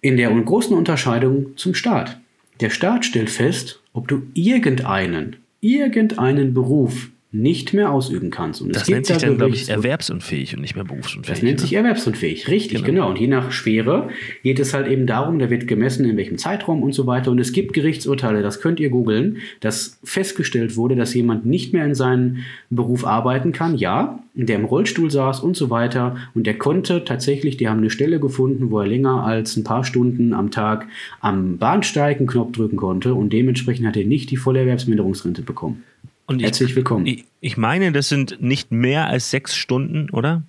In 0.00 0.16
der 0.16 0.30
großen 0.30 0.76
Unterscheidung 0.76 1.56
zum 1.56 1.74
Staat. 1.74 2.18
Der 2.60 2.70
Staat 2.70 3.04
stellt 3.04 3.30
fest, 3.30 3.80
ob 3.92 4.08
du 4.08 4.22
irgendeinen, 4.34 5.36
irgendeinen 5.60 6.54
Beruf 6.54 7.10
nicht 7.34 7.74
mehr 7.74 7.90
ausüben 7.90 8.30
kannst. 8.30 8.62
Und 8.62 8.70
es 8.70 8.78
Das 8.78 8.88
nennt 8.88 9.06
sich 9.06 9.16
da 9.16 9.26
dann, 9.26 9.36
glaube 9.38 9.56
ich, 9.56 9.68
erwerbsunfähig 9.68 10.54
und 10.54 10.60
nicht 10.60 10.76
mehr 10.76 10.84
berufsunfähig. 10.84 11.34
das 11.34 11.42
nennt 11.42 11.58
ne? 11.58 11.62
sich 11.62 11.74
erwerbsunfähig, 11.74 12.46
richtig, 12.48 12.84
Genau. 12.84 12.86
genau. 12.86 13.10
Und 13.10 13.18
je 13.18 13.26
nach 13.26 13.50
Schwere 13.50 14.08
geht 14.44 14.60
es 14.60 14.72
halt 14.72 14.86
eben 14.86 15.06
darum, 15.08 15.40
da 15.40 15.50
wird 15.50 15.66
gemessen, 15.66 16.04
in 16.04 16.16
welchem 16.16 16.38
Zeitraum 16.38 16.82
und 16.84 16.92
so 16.92 17.08
weiter. 17.08 17.32
Und 17.32 17.40
es 17.40 17.52
gibt 17.52 17.72
Gerichtsurteile, 17.72 18.40
das 18.42 18.60
könnt 18.60 18.78
ihr 18.78 18.88
googeln, 18.88 19.38
dass 19.58 19.98
festgestellt 20.04 20.76
wurde, 20.76 20.94
dass 20.94 21.12
jemand 21.12 21.44
nicht 21.44 21.72
mehr 21.72 21.84
in 21.84 21.96
seinem 21.96 22.44
Beruf 22.70 23.04
arbeiten 23.04 23.50
kann, 23.50 23.74
ja, 23.76 24.20
der 24.34 24.56
im 24.56 24.64
Rollstuhl 24.64 25.10
saß 25.10 25.40
und 25.40 25.56
so 25.56 25.70
weiter. 25.70 26.16
Und 26.34 26.46
der 26.46 26.56
konnte 26.56 27.04
tatsächlich, 27.04 27.56
die 27.56 27.68
haben 27.68 27.78
eine 27.78 27.90
Stelle 27.90 28.20
gefunden, 28.20 28.70
wo 28.70 28.78
er 28.78 28.86
länger 28.86 29.24
als 29.24 29.56
ein 29.56 29.64
paar 29.64 29.82
Stunden 29.82 30.32
am 30.34 30.52
Tag 30.52 30.86
am 31.20 31.58
Bahnsteig 31.58 32.18
einen 32.18 32.28
Knopf 32.28 32.52
drücken 32.52 32.76
konnte. 32.76 33.14
Und 33.14 33.32
dementsprechend 33.32 33.88
hat 33.88 33.96
er 33.96 34.04
nicht 34.04 34.30
die 34.30 34.36
volle 34.36 34.60
Erwerbsminderungsrente 34.60 35.42
bekommen. 35.42 35.82
Und 36.26 36.38
ich, 36.40 36.44
Herzlich 36.46 36.74
willkommen. 36.76 37.06
Ich, 37.06 37.24
ich 37.40 37.56
meine, 37.56 37.92
das 37.92 38.08
sind 38.08 38.40
nicht 38.40 38.72
mehr 38.72 39.06
als 39.08 39.30
sechs 39.30 39.54
Stunden, 39.56 40.08
oder? 40.10 40.42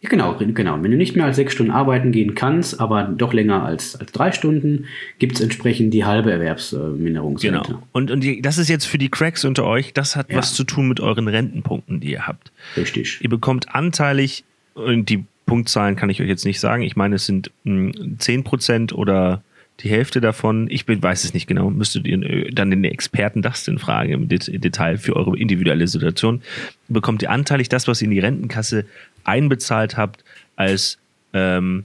Ja, 0.00 0.08
genau, 0.08 0.34
genau. 0.38 0.82
Wenn 0.82 0.90
du 0.90 0.96
nicht 0.96 1.14
mehr 1.14 1.26
als 1.26 1.36
sechs 1.36 1.52
Stunden 1.52 1.70
arbeiten 1.72 2.10
gehen 2.10 2.34
kannst, 2.34 2.80
aber 2.80 3.04
doch 3.04 3.32
länger 3.34 3.62
als, 3.62 3.96
als 3.96 4.10
drei 4.12 4.32
Stunden, 4.32 4.86
gibt 5.18 5.34
es 5.36 5.40
entsprechend 5.42 5.92
die 5.92 6.04
halbe 6.06 6.32
Erwerbsminderungsrente. 6.32 7.60
Genau. 7.66 7.82
Und, 7.92 8.10
und 8.10 8.20
die, 8.24 8.40
das 8.40 8.56
ist 8.58 8.68
jetzt 8.68 8.86
für 8.86 8.98
die 8.98 9.10
Cracks 9.10 9.44
unter 9.44 9.64
euch, 9.64 9.92
das 9.92 10.16
hat 10.16 10.30
Ja. 10.30 10.38
was 10.38 10.54
zu 10.54 10.64
tun 10.64 10.88
mit 10.88 11.00
euren 11.00 11.28
Rentenpunkten, 11.28 12.00
die 12.00 12.12
ihr 12.12 12.26
habt. 12.26 12.50
Richtig. 12.76 13.18
Ihr 13.20 13.28
bekommt 13.30 13.74
anteilig, 13.74 14.44
und 14.74 15.08
die 15.10 15.24
Punktzahlen 15.46 15.96
kann 15.96 16.08
ich 16.10 16.22
euch 16.22 16.28
jetzt 16.28 16.46
nicht 16.46 16.60
sagen, 16.60 16.82
ich 16.82 16.96
meine, 16.96 17.16
es 17.16 17.26
sind 17.26 17.50
mh, 17.64 17.92
10% 18.18 18.94
oder 18.94 19.42
die 19.82 19.88
Hälfte 19.90 20.20
davon, 20.20 20.66
ich 20.70 20.86
bin, 20.86 21.02
weiß 21.02 21.24
es 21.24 21.34
nicht 21.34 21.46
genau, 21.46 21.70
müsstet 21.70 22.06
ihr 22.06 22.22
äh, 22.22 22.50
dann 22.50 22.70
den 22.70 22.84
Experten 22.84 23.42
das 23.42 23.64
denn 23.64 23.78
fragen 23.78 24.12
im 24.12 24.28
Det- 24.28 24.62
Detail 24.62 24.98
für 24.98 25.16
eure 25.16 25.36
individuelle 25.38 25.86
Situation, 25.88 26.42
bekommt 26.88 27.22
ihr 27.22 27.30
anteilig 27.30 27.68
das, 27.68 27.88
was 27.88 28.00
ihr 28.02 28.06
in 28.06 28.10
die 28.12 28.20
Rentenkasse 28.20 28.84
einbezahlt 29.24 29.96
habt, 29.96 30.24
als 30.56 30.98
ähm, 31.32 31.84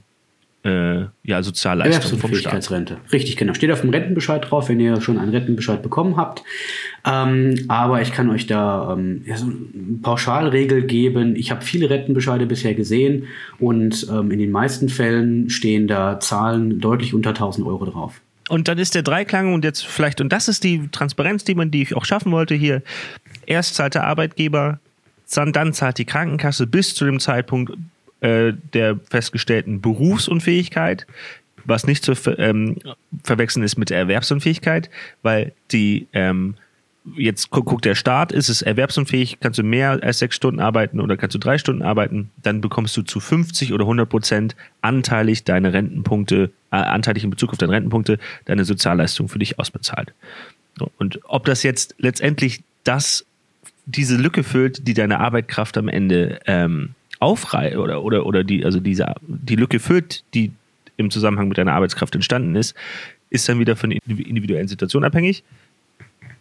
äh, 0.64 1.06
ja, 1.22 1.42
Sozialleistung 1.42 2.18
vom 2.18 2.34
Staat. 2.34 2.70
Richtig, 3.12 3.36
genau. 3.36 3.54
Steht 3.54 3.70
auf 3.70 3.82
dem 3.82 3.90
Rentenbescheid 3.90 4.50
drauf, 4.50 4.68
wenn 4.68 4.80
ihr 4.80 5.00
schon 5.00 5.18
einen 5.18 5.30
Rentenbescheid 5.30 5.82
bekommen 5.82 6.16
habt. 6.16 6.42
Ähm, 7.04 7.64
aber 7.68 8.02
ich 8.02 8.12
kann 8.12 8.30
euch 8.30 8.46
da 8.46 8.92
ähm, 8.92 9.22
ja, 9.26 9.36
so 9.36 9.46
eine 9.46 9.98
Pauschalregel 10.02 10.82
geben. 10.82 11.36
Ich 11.36 11.50
habe 11.50 11.62
viele 11.62 11.88
Rentenbescheide 11.88 12.46
bisher 12.46 12.74
gesehen 12.74 13.28
und 13.58 14.06
ähm, 14.10 14.30
in 14.30 14.38
den 14.38 14.50
meisten 14.50 14.88
Fällen 14.88 15.50
stehen 15.50 15.86
da 15.86 16.18
Zahlen 16.18 16.80
deutlich 16.80 17.14
unter 17.14 17.30
1000 17.30 17.66
Euro 17.66 17.84
drauf. 17.84 18.20
Und 18.48 18.68
dann 18.68 18.78
ist 18.78 18.94
der 18.94 19.02
Dreiklang 19.02 19.54
und 19.54 19.64
jetzt 19.64 19.86
vielleicht, 19.86 20.20
und 20.20 20.32
das 20.32 20.48
ist 20.48 20.64
die 20.64 20.88
Transparenz, 20.92 21.44
die 21.44 21.54
man, 21.54 21.70
die 21.70 21.82
ich 21.82 21.96
auch 21.96 22.04
schaffen 22.04 22.32
wollte 22.32 22.54
hier. 22.54 22.82
Erst 23.46 23.74
zahlt 23.74 23.94
der 23.94 24.04
Arbeitgeber, 24.04 24.78
dann 25.32 25.72
zahlt 25.72 25.98
die 25.98 26.04
Krankenkasse 26.04 26.66
bis 26.66 26.94
zu 26.94 27.04
dem 27.04 27.18
Zeitpunkt 27.18 27.72
äh, 28.20 28.52
der 28.72 28.98
festgestellten 29.10 29.80
Berufsunfähigkeit, 29.80 31.06
was 31.64 31.86
nicht 31.86 32.04
zu 32.04 32.14
ver 32.14 32.38
ähm, 32.38 32.76
verwechseln 33.22 33.62
ist 33.62 33.76
mit 33.76 33.90
der 33.90 33.98
Erwerbsunfähigkeit, 33.98 34.90
weil 35.22 35.52
die 35.72 36.06
ähm, 36.12 36.54
jetzt 37.16 37.50
guckt 37.50 37.84
der 37.84 37.94
Staat, 37.94 38.32
ist 38.32 38.48
es 38.48 38.62
erwerbsunfähig, 38.62 39.38
kannst 39.40 39.58
du 39.58 39.62
mehr 39.62 40.02
als 40.02 40.18
sechs 40.18 40.36
Stunden 40.36 40.60
arbeiten 40.60 41.00
oder 41.00 41.16
kannst 41.16 41.34
du 41.34 41.38
drei 41.38 41.58
Stunden 41.58 41.82
arbeiten, 41.82 42.30
dann 42.42 42.60
bekommst 42.60 42.96
du 42.96 43.02
zu 43.02 43.20
50 43.20 43.72
oder 43.72 43.84
100 43.84 44.08
Prozent 44.08 44.56
anteilig 44.80 45.44
deine 45.44 45.72
Rentenpunkte, 45.72 46.50
äh, 46.72 46.76
anteilig 46.76 47.24
in 47.24 47.30
Bezug 47.30 47.52
auf 47.52 47.58
deine 47.58 47.72
Rentenpunkte, 47.72 48.18
deine 48.44 48.64
Sozialleistung 48.64 49.28
für 49.28 49.38
dich 49.38 49.58
ausbezahlt. 49.58 50.12
Und 50.98 51.20
ob 51.24 51.44
das 51.46 51.62
jetzt 51.62 51.94
letztendlich 51.98 52.62
das, 52.84 53.24
diese 53.86 54.16
Lücke 54.16 54.42
füllt, 54.42 54.86
die 54.86 54.94
deine 54.94 55.20
Arbeitkraft 55.20 55.78
am 55.78 55.88
Ende 55.88 56.40
ähm, 56.46 56.94
aufreiht 57.18 57.76
oder, 57.76 58.02
oder, 58.02 58.26
oder 58.26 58.44
die, 58.44 58.64
also 58.64 58.80
diese, 58.80 59.14
die 59.22 59.56
Lücke 59.56 59.78
füllt, 59.78 60.24
die 60.34 60.52
im 60.96 61.10
Zusammenhang 61.10 61.48
mit 61.48 61.58
deiner 61.58 61.74
Arbeitskraft 61.74 62.14
entstanden 62.14 62.54
ist, 62.56 62.74
ist 63.30 63.48
dann 63.48 63.58
wieder 63.58 63.76
von 63.76 63.90
der 63.90 64.00
individuellen 64.06 64.68
Situation 64.68 65.04
abhängig. 65.04 65.42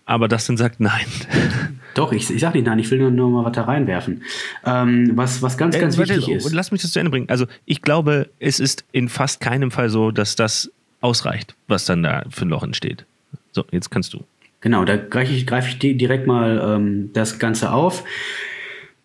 Aber 0.06 0.28
das 0.28 0.46
dann 0.46 0.56
sagt 0.56 0.80
nein. 0.80 1.06
Doch, 1.96 2.12
ich, 2.12 2.30
ich 2.30 2.40
sag 2.40 2.54
nicht 2.54 2.66
nein, 2.66 2.78
ich 2.78 2.92
will 2.92 3.00
nur, 3.00 3.10
nur 3.10 3.30
mal 3.30 3.46
was 3.46 3.54
da 3.54 3.64
reinwerfen. 3.64 4.22
Ähm, 4.66 5.12
was, 5.16 5.42
was 5.42 5.58
ganz, 5.58 5.80
ganz 5.80 5.96
äh, 5.96 6.00
wichtig 6.00 6.28
warte, 6.28 6.34
ist. 6.34 6.54
Lass 6.54 6.72
mich 6.72 6.82
das 6.82 6.92
zu 6.92 7.00
Ende 7.00 7.10
bringen. 7.10 7.30
Also 7.30 7.48
ich 7.66 7.82
glaube, 7.82 8.30
es 8.40 8.60
ist 8.60 8.86
in 8.92 9.10
fast 9.10 9.42
keinem 9.42 9.72
Fall 9.72 9.90
so, 9.90 10.12
dass 10.12 10.36
das 10.36 10.72
ausreicht, 11.02 11.56
was 11.68 11.86
dann 11.86 12.04
da 12.04 12.24
für 12.30 12.46
ein 12.46 12.50
Loch 12.50 12.64
entsteht. 12.64 13.06
So, 13.52 13.66
jetzt 13.72 13.90
kannst 13.90 14.14
du. 14.14 14.24
Genau, 14.62 14.86
da 14.86 14.98
greife 14.98 15.34
ich, 15.34 15.48
greif 15.48 15.68
ich 15.68 15.80
direkt 15.80 16.28
mal 16.28 16.76
ähm, 16.76 17.12
das 17.14 17.40
Ganze 17.40 17.72
auf. 17.72 18.04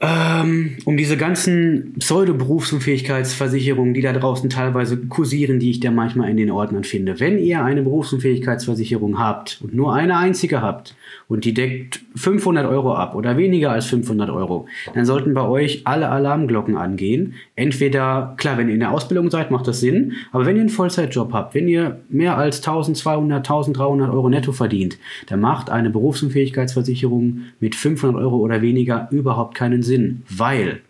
Ähm, 0.02 0.78
um 0.87 0.97
diese 0.97 1.19
ganzen 1.19 1.92
Pseudo-Berufsunfähigkeitsversicherungen, 1.99 3.92
die 3.92 4.00
da 4.00 4.14
draußen 4.14 4.49
teilweise 4.49 4.97
kursieren, 4.97 5.59
die 5.59 5.71
ich 5.71 5.80
da 5.80 5.90
manchmal 5.90 6.30
in 6.30 6.38
den 6.38 6.50
Ordnern 6.50 6.85
finde. 6.85 7.21
Wenn 7.21 7.38
ihr 7.38 7.62
eine 7.62 7.83
Berufsunfähigkeitsversicherung 7.83 9.19
habt 9.19 9.61
und 9.62 9.75
nur 9.75 9.95
eine 9.95 10.16
einzige 10.16 10.62
habt, 10.62 10.95
und 11.30 11.45
die 11.45 11.54
deckt 11.54 12.00
500 12.16 12.66
Euro 12.66 12.95
ab 12.95 13.14
oder 13.14 13.37
weniger 13.37 13.71
als 13.71 13.87
500 13.87 14.30
Euro, 14.30 14.66
dann 14.95 15.04
sollten 15.04 15.33
bei 15.33 15.47
euch 15.47 15.83
alle 15.85 16.09
Alarmglocken 16.09 16.76
angehen. 16.76 17.35
Entweder, 17.54 18.35
klar, 18.37 18.59
wenn 18.59 18.66
ihr 18.66 18.75
in 18.75 18.80
der 18.80 18.90
Ausbildung 18.90 19.30
seid, 19.30 19.52
macht 19.52 19.69
das 19.69 19.78
Sinn, 19.78 20.14
aber 20.33 20.45
wenn 20.45 20.57
ihr 20.57 20.62
einen 20.62 20.71
Vollzeitjob 20.71 21.33
habt, 21.33 21.54
wenn 21.54 21.69
ihr 21.69 22.00
mehr 22.09 22.37
als 22.37 22.59
1200, 22.59 23.38
1300 23.38 24.11
Euro 24.12 24.28
netto 24.28 24.50
verdient, 24.50 24.99
dann 25.28 25.40
macht 25.40 25.71
eine 25.71 25.90
Berufsunfähigkeitsversicherung 25.90 27.42
mit 27.61 27.76
500 27.76 28.21
Euro 28.21 28.38
oder 28.38 28.61
weniger 28.61 29.07
überhaupt 29.12 29.54
keinen 29.54 29.85
Sinn, 29.85 29.89
weil 30.28 30.80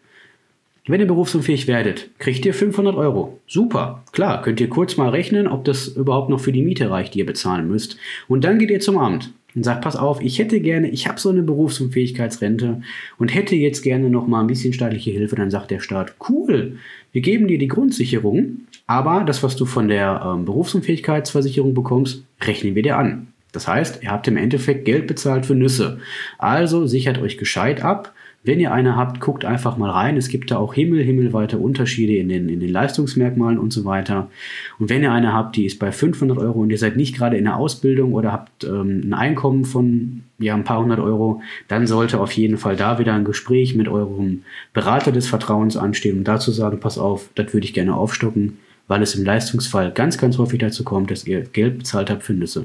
wenn 0.87 1.01
ihr 1.01 1.07
berufsunfähig 1.07 1.69
werdet, 1.69 2.11
kriegt 2.19 2.45
ihr 2.45 2.55
500 2.55 2.97
Euro. 2.97 3.39
Super, 3.47 4.03
klar, 4.13 4.43
könnt 4.43 4.61
ihr 4.61 4.69
kurz 4.69 4.97
mal 4.97 5.11
rechnen, 5.11 5.47
ob 5.47 5.65
das 5.65 5.89
überhaupt 5.89 6.31
noch 6.31 6.41
für 6.41 6.53
die 6.53 6.63
Miete 6.63 6.91
reicht, 6.91 7.15
die 7.15 7.21
ihr 7.21 7.27
bezahlen 7.27 7.69
müsst. 7.69 7.97
Und 8.29 8.45
dann 8.45 8.59
geht 8.59 8.71
ihr 8.71 8.81
zum 8.81 8.99
Amt 8.99 9.33
und 9.55 9.65
sagt, 9.65 9.83
pass 9.83 9.97
auf, 9.97 10.21
ich 10.21 10.39
hätte 10.39 10.61
gerne, 10.61 10.89
ich 10.89 11.07
habe 11.07 11.21
so 11.21 11.29
eine 11.29 11.43
Berufsunfähigkeitsrente 11.43 12.83
und 13.19 13.35
hätte 13.35 13.57
jetzt 13.57 13.83
gerne 13.83 14.11
noch 14.11 14.27
mal 14.27 14.41
ein 14.41 14.47
bisschen 14.47 14.73
staatliche 14.73 15.11
Hilfe, 15.11 15.37
dann 15.37 15.51
sagt 15.51 15.71
der 15.71 15.81
Staat, 15.81 16.15
cool, 16.29 16.79
wir 17.13 17.23
geben 17.23 17.47
dir 17.47 17.59
die 17.59 17.69
Grundsicherung, 17.69 18.63
aber 18.87 19.25
das, 19.25 19.43
was 19.43 19.57
du 19.57 19.67
von 19.67 19.89
der 19.89 20.23
ähm, 20.25 20.45
Berufsunfähigkeitsversicherung 20.45 21.75
bekommst, 21.75 22.25
rechnen 22.43 22.75
wir 22.75 22.83
dir 22.83 22.97
an. 22.97 23.29
Das 23.53 23.69
heißt, 23.69 24.03
ihr 24.03 24.11
habt 24.11 24.29
im 24.29 24.37
Endeffekt 24.37 24.85
Geld 24.85 25.09
bezahlt 25.09 25.47
für 25.47 25.55
Nüsse. 25.55 25.99
Also 26.39 26.87
sichert 26.87 27.19
euch 27.19 27.37
gescheit 27.37 27.83
ab 27.83 28.13
wenn 28.43 28.59
ihr 28.59 28.73
eine 28.73 28.97
habt, 28.97 29.21
guckt 29.21 29.45
einfach 29.45 29.77
mal 29.77 29.91
rein. 29.91 30.17
Es 30.17 30.29
gibt 30.29 30.51
da 30.51 30.57
auch 30.57 30.73
Himmel, 30.73 31.05
himmelweite 31.05 31.59
Unterschiede 31.59 32.17
in 32.17 32.31
den, 32.31 32.49
in 32.49 32.61
den 32.61 32.71
Leistungsmerkmalen 32.71 33.59
und 33.59 33.71
so 33.71 33.85
weiter. 33.85 34.31
Und 34.79 34.89
wenn 34.89 35.03
ihr 35.03 35.13
eine 35.13 35.35
habt, 35.35 35.57
die 35.57 35.67
ist 35.67 35.79
bei 35.79 35.93
500 35.93 36.39
Euro 36.39 36.61
und 36.61 36.71
ihr 36.71 36.79
seid 36.79 36.97
nicht 36.97 37.15
gerade 37.17 37.37
in 37.37 37.45
der 37.45 37.57
Ausbildung 37.57 38.15
oder 38.15 38.33
habt 38.33 38.65
ähm, 38.65 39.03
ein 39.05 39.13
Einkommen 39.13 39.67
von 39.67 40.23
ja, 40.39 40.55
ein 40.55 40.65
paar 40.65 40.83
hundert 40.83 41.01
Euro, 41.01 41.43
dann 41.69 41.87
sollte 41.87 42.19
auf 42.19 42.33
jeden 42.33 42.57
Fall 42.57 42.77
da 42.77 42.99
wieder 42.99 43.13
ein 43.13 43.25
Gespräch 43.25 43.75
mit 43.75 43.89
eurem 43.89 44.43
Berater 44.73 45.13
des 45.13 45.29
Vertrauens 45.29 45.77
anstehen 45.77 46.17
und 46.17 46.25
dazu 46.25 46.51
sagen, 46.51 46.81
pass 46.81 46.97
auf, 46.97 47.29
das 47.35 47.53
würde 47.53 47.67
ich 47.67 47.75
gerne 47.75 47.95
aufstocken, 47.95 48.57
weil 48.89 49.03
es 49.03 49.15
im 49.15 49.25
Leistungsfall 49.25 49.93
ganz, 49.93 50.17
ganz 50.17 50.39
häufig 50.39 50.61
dazu 50.61 50.83
kommt, 50.83 51.11
dass 51.11 51.27
ihr 51.27 51.43
Geld 51.43 51.79
bezahlt 51.79 52.09
habt 52.09 52.23
für 52.23 52.33
Nüsse. 52.33 52.65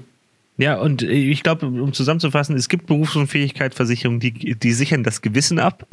Ja, 0.58 0.80
und 0.80 1.02
ich 1.02 1.44
glaube, 1.44 1.66
um 1.66 1.92
zusammenzufassen, 1.92 2.56
es 2.56 2.70
gibt 2.70 2.86
Berufsunfähigkeitsversicherungen, 2.86 4.22
die, 4.22 4.56
die 4.56 4.72
sichern 4.72 5.04
das 5.04 5.22
Gewissen 5.22 5.60
ab. 5.60 5.86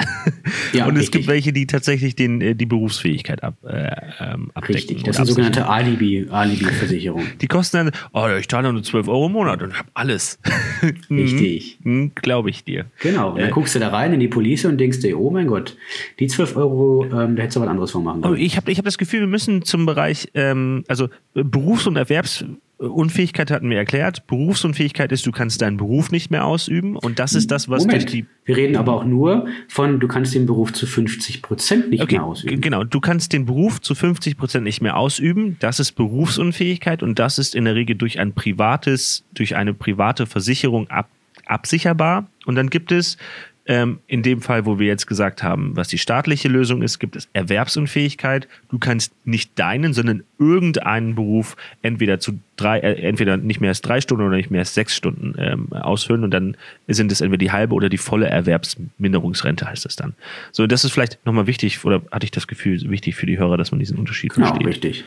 Ja, 0.71 0.85
und 0.87 0.95
es 0.95 1.11
gibt 1.11 1.27
welche, 1.27 1.51
die 1.51 1.67
tatsächlich 1.67 2.15
den, 2.15 2.39
äh, 2.39 2.55
die 2.55 2.65
Berufsfähigkeit 2.65 3.43
ab, 3.43 3.55
äh, 3.63 3.89
ähm, 4.21 4.51
abdecken. 4.53 4.75
Richtig, 4.75 5.03
das 5.03 5.17
sind 5.17 5.25
sogenannte 5.25 5.67
Alibi-Versicherungen. 5.67 7.25
Alibi 7.25 7.37
die 7.41 7.47
kosten 7.47 7.77
dann, 7.77 7.91
oh, 8.13 8.27
ich 8.39 8.47
zahle 8.47 8.71
nur 8.71 8.83
12 8.83 9.09
Euro 9.09 9.25
im 9.25 9.33
Monat 9.33 9.61
und 9.61 9.77
habe 9.77 9.89
alles. 9.93 10.39
Richtig. 11.09 11.79
Mhm, 11.83 12.11
Glaube 12.15 12.49
ich 12.49 12.63
dir. 12.63 12.85
Genau, 13.01 13.31
und 13.31 13.39
dann 13.39 13.49
äh, 13.49 13.51
guckst 13.51 13.75
du 13.75 13.79
da 13.79 13.89
rein 13.89 14.13
in 14.13 14.21
die 14.21 14.29
Police 14.29 14.63
und 14.63 14.77
denkst 14.77 14.99
dir, 14.99 15.19
oh 15.19 15.29
mein 15.29 15.47
Gott, 15.47 15.75
die 16.19 16.27
12 16.27 16.55
Euro, 16.55 17.05
ähm, 17.05 17.35
da 17.35 17.43
hättest 17.43 17.57
du 17.57 17.61
was 17.61 17.67
anderes 17.67 17.91
von 17.91 18.03
machen 18.03 18.21
können. 18.21 18.37
Ich 18.37 18.55
habe 18.55 18.71
ich 18.71 18.77
hab 18.77 18.85
das 18.85 18.97
Gefühl, 18.97 19.21
wir 19.21 19.27
müssen 19.27 19.63
zum 19.63 19.85
Bereich, 19.85 20.29
ähm, 20.35 20.85
also 20.87 21.09
Berufs- 21.33 21.85
und 21.85 21.97
Erwerbs- 21.97 22.45
Unfähigkeit 22.89 23.51
hatten 23.51 23.69
wir 23.69 23.77
erklärt. 23.77 24.27
Berufsunfähigkeit 24.27 25.11
ist, 25.11 25.25
du 25.25 25.31
kannst 25.31 25.61
deinen 25.61 25.77
Beruf 25.77 26.11
nicht 26.11 26.31
mehr 26.31 26.45
ausüben. 26.45 26.97
Und 26.97 27.19
das 27.19 27.33
ist 27.33 27.51
das, 27.51 27.69
was 27.69 27.85
Moment. 27.85 28.11
die. 28.11 28.25
Wir 28.45 28.57
reden 28.57 28.75
aber 28.75 28.93
auch 28.93 29.05
nur 29.05 29.47
von, 29.69 29.99
du 29.99 30.07
kannst 30.07 30.35
den 30.35 30.45
Beruf 30.45 30.73
zu 30.73 30.85
50 30.85 31.41
Prozent 31.41 31.89
nicht 31.89 32.03
okay, 32.03 32.15
mehr 32.15 32.25
ausüben. 32.25 32.61
Genau, 32.61 32.83
du 32.83 32.99
kannst 32.99 33.31
den 33.33 33.45
Beruf 33.45 33.81
zu 33.81 33.95
50 33.95 34.37
Prozent 34.37 34.63
nicht 34.65 34.81
mehr 34.81 34.97
ausüben. 34.97 35.57
Das 35.59 35.79
ist 35.79 35.93
Berufsunfähigkeit 35.93 37.03
und 37.03 37.19
das 37.19 37.39
ist 37.39 37.55
in 37.55 37.65
der 37.65 37.75
Regel 37.75 37.95
durch 37.95 38.19
ein 38.19 38.33
privates, 38.33 39.23
durch 39.33 39.55
eine 39.55 39.73
private 39.73 40.25
Versicherung 40.25 40.89
ab, 40.89 41.09
absicherbar. 41.45 42.27
Und 42.45 42.55
dann 42.55 42.69
gibt 42.69 42.91
es 42.91 43.17
ähm, 43.65 43.99
in 44.07 44.23
dem 44.23 44.41
Fall, 44.41 44.65
wo 44.65 44.77
wir 44.77 44.87
jetzt 44.87 45.07
gesagt 45.07 45.41
haben, 45.41 45.75
was 45.75 45.87
die 45.87 45.97
staatliche 45.97 46.49
Lösung 46.49 46.81
ist, 46.81 46.99
gibt 46.99 47.15
es 47.15 47.29
Erwerbsunfähigkeit. 47.31 48.47
Du 48.69 48.77
kannst 48.77 49.13
nicht 49.25 49.57
deinen, 49.57 49.93
sondern 49.93 50.23
irgendeinen 50.37 51.15
Beruf 51.15 51.55
entweder 51.81 52.19
zu 52.19 52.39
drei, 52.57 52.79
äh, 52.79 53.01
entweder 53.07 53.37
nicht 53.37 53.61
mehr 53.61 53.69
als 53.69 53.81
drei 53.81 54.01
Stunden 54.01 54.25
oder 54.25 54.35
nicht 54.35 54.51
mehr 54.51 54.59
als 54.59 54.73
sechs 54.73 54.95
Stunden 54.95 55.35
ähm, 55.37 55.71
ausfüllen 55.71 56.25
und 56.25 56.31
dann 56.31 56.57
sind 56.89 57.11
es 57.11 57.21
entweder 57.21 57.37
die 57.37 57.51
halbe 57.51 57.73
oder 57.73 57.87
die 57.87 57.97
volle 57.97 58.27
Erwerbsminderungsrente, 58.27 59.65
heißt 59.65 59.85
es 59.85 59.95
dann. 59.95 60.13
So, 60.51 60.67
das 60.67 60.83
ist 60.83 60.91
vielleicht 60.91 61.25
nochmal 61.25 61.47
wichtig, 61.47 61.85
oder 61.85 62.01
hatte 62.11 62.25
ich 62.25 62.31
das 62.31 62.47
Gefühl, 62.47 62.81
wichtig 62.89 63.15
für 63.15 63.25
die 63.25 63.37
Hörer, 63.37 63.55
dass 63.55 63.71
man 63.71 63.79
diesen 63.79 63.97
Unterschied 63.97 64.33
genau, 64.33 64.47
versteht. 64.47 64.67
richtig. 64.67 65.05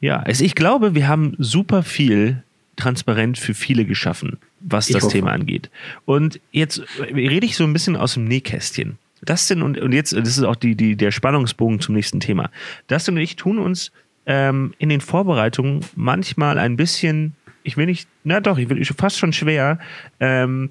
Ja, 0.00 0.20
also 0.20 0.44
ich 0.44 0.54
glaube, 0.54 0.94
wir 0.94 1.08
haben 1.08 1.34
super 1.38 1.82
viel 1.82 2.42
transparent 2.76 3.36
für 3.36 3.52
viele 3.52 3.84
geschaffen, 3.84 4.38
was 4.60 4.88
ich 4.88 4.94
das 4.94 5.04
hoffe. 5.04 5.14
Thema 5.14 5.32
angeht. 5.32 5.70
Und 6.04 6.40
jetzt 6.52 6.82
rede 7.00 7.46
ich 7.46 7.56
so 7.56 7.64
ein 7.64 7.72
bisschen 7.72 7.96
aus 7.96 8.14
dem 8.14 8.24
Nähkästchen. 8.24 8.98
Dustin 9.22 9.62
und, 9.62 9.78
und 9.78 9.92
jetzt, 9.92 10.12
das 10.12 10.38
ist 10.38 10.44
auch 10.44 10.56
die, 10.56 10.74
die, 10.74 10.96
der 10.96 11.10
Spannungsbogen 11.10 11.80
zum 11.80 11.94
nächsten 11.94 12.20
Thema. 12.20 12.50
Dustin 12.86 13.14
und 13.16 13.20
ich 13.20 13.36
tun 13.36 13.58
uns 13.58 13.90
ähm, 14.26 14.74
in 14.78 14.88
den 14.88 15.00
Vorbereitungen 15.00 15.80
manchmal 15.96 16.58
ein 16.58 16.76
bisschen, 16.76 17.34
ich 17.62 17.76
will 17.76 17.86
nicht, 17.86 18.08
na 18.24 18.40
doch, 18.40 18.58
ich 18.58 18.68
will 18.68 18.84
fast 18.84 19.18
schon 19.18 19.32
schwer, 19.32 19.78
ähm, 20.20 20.70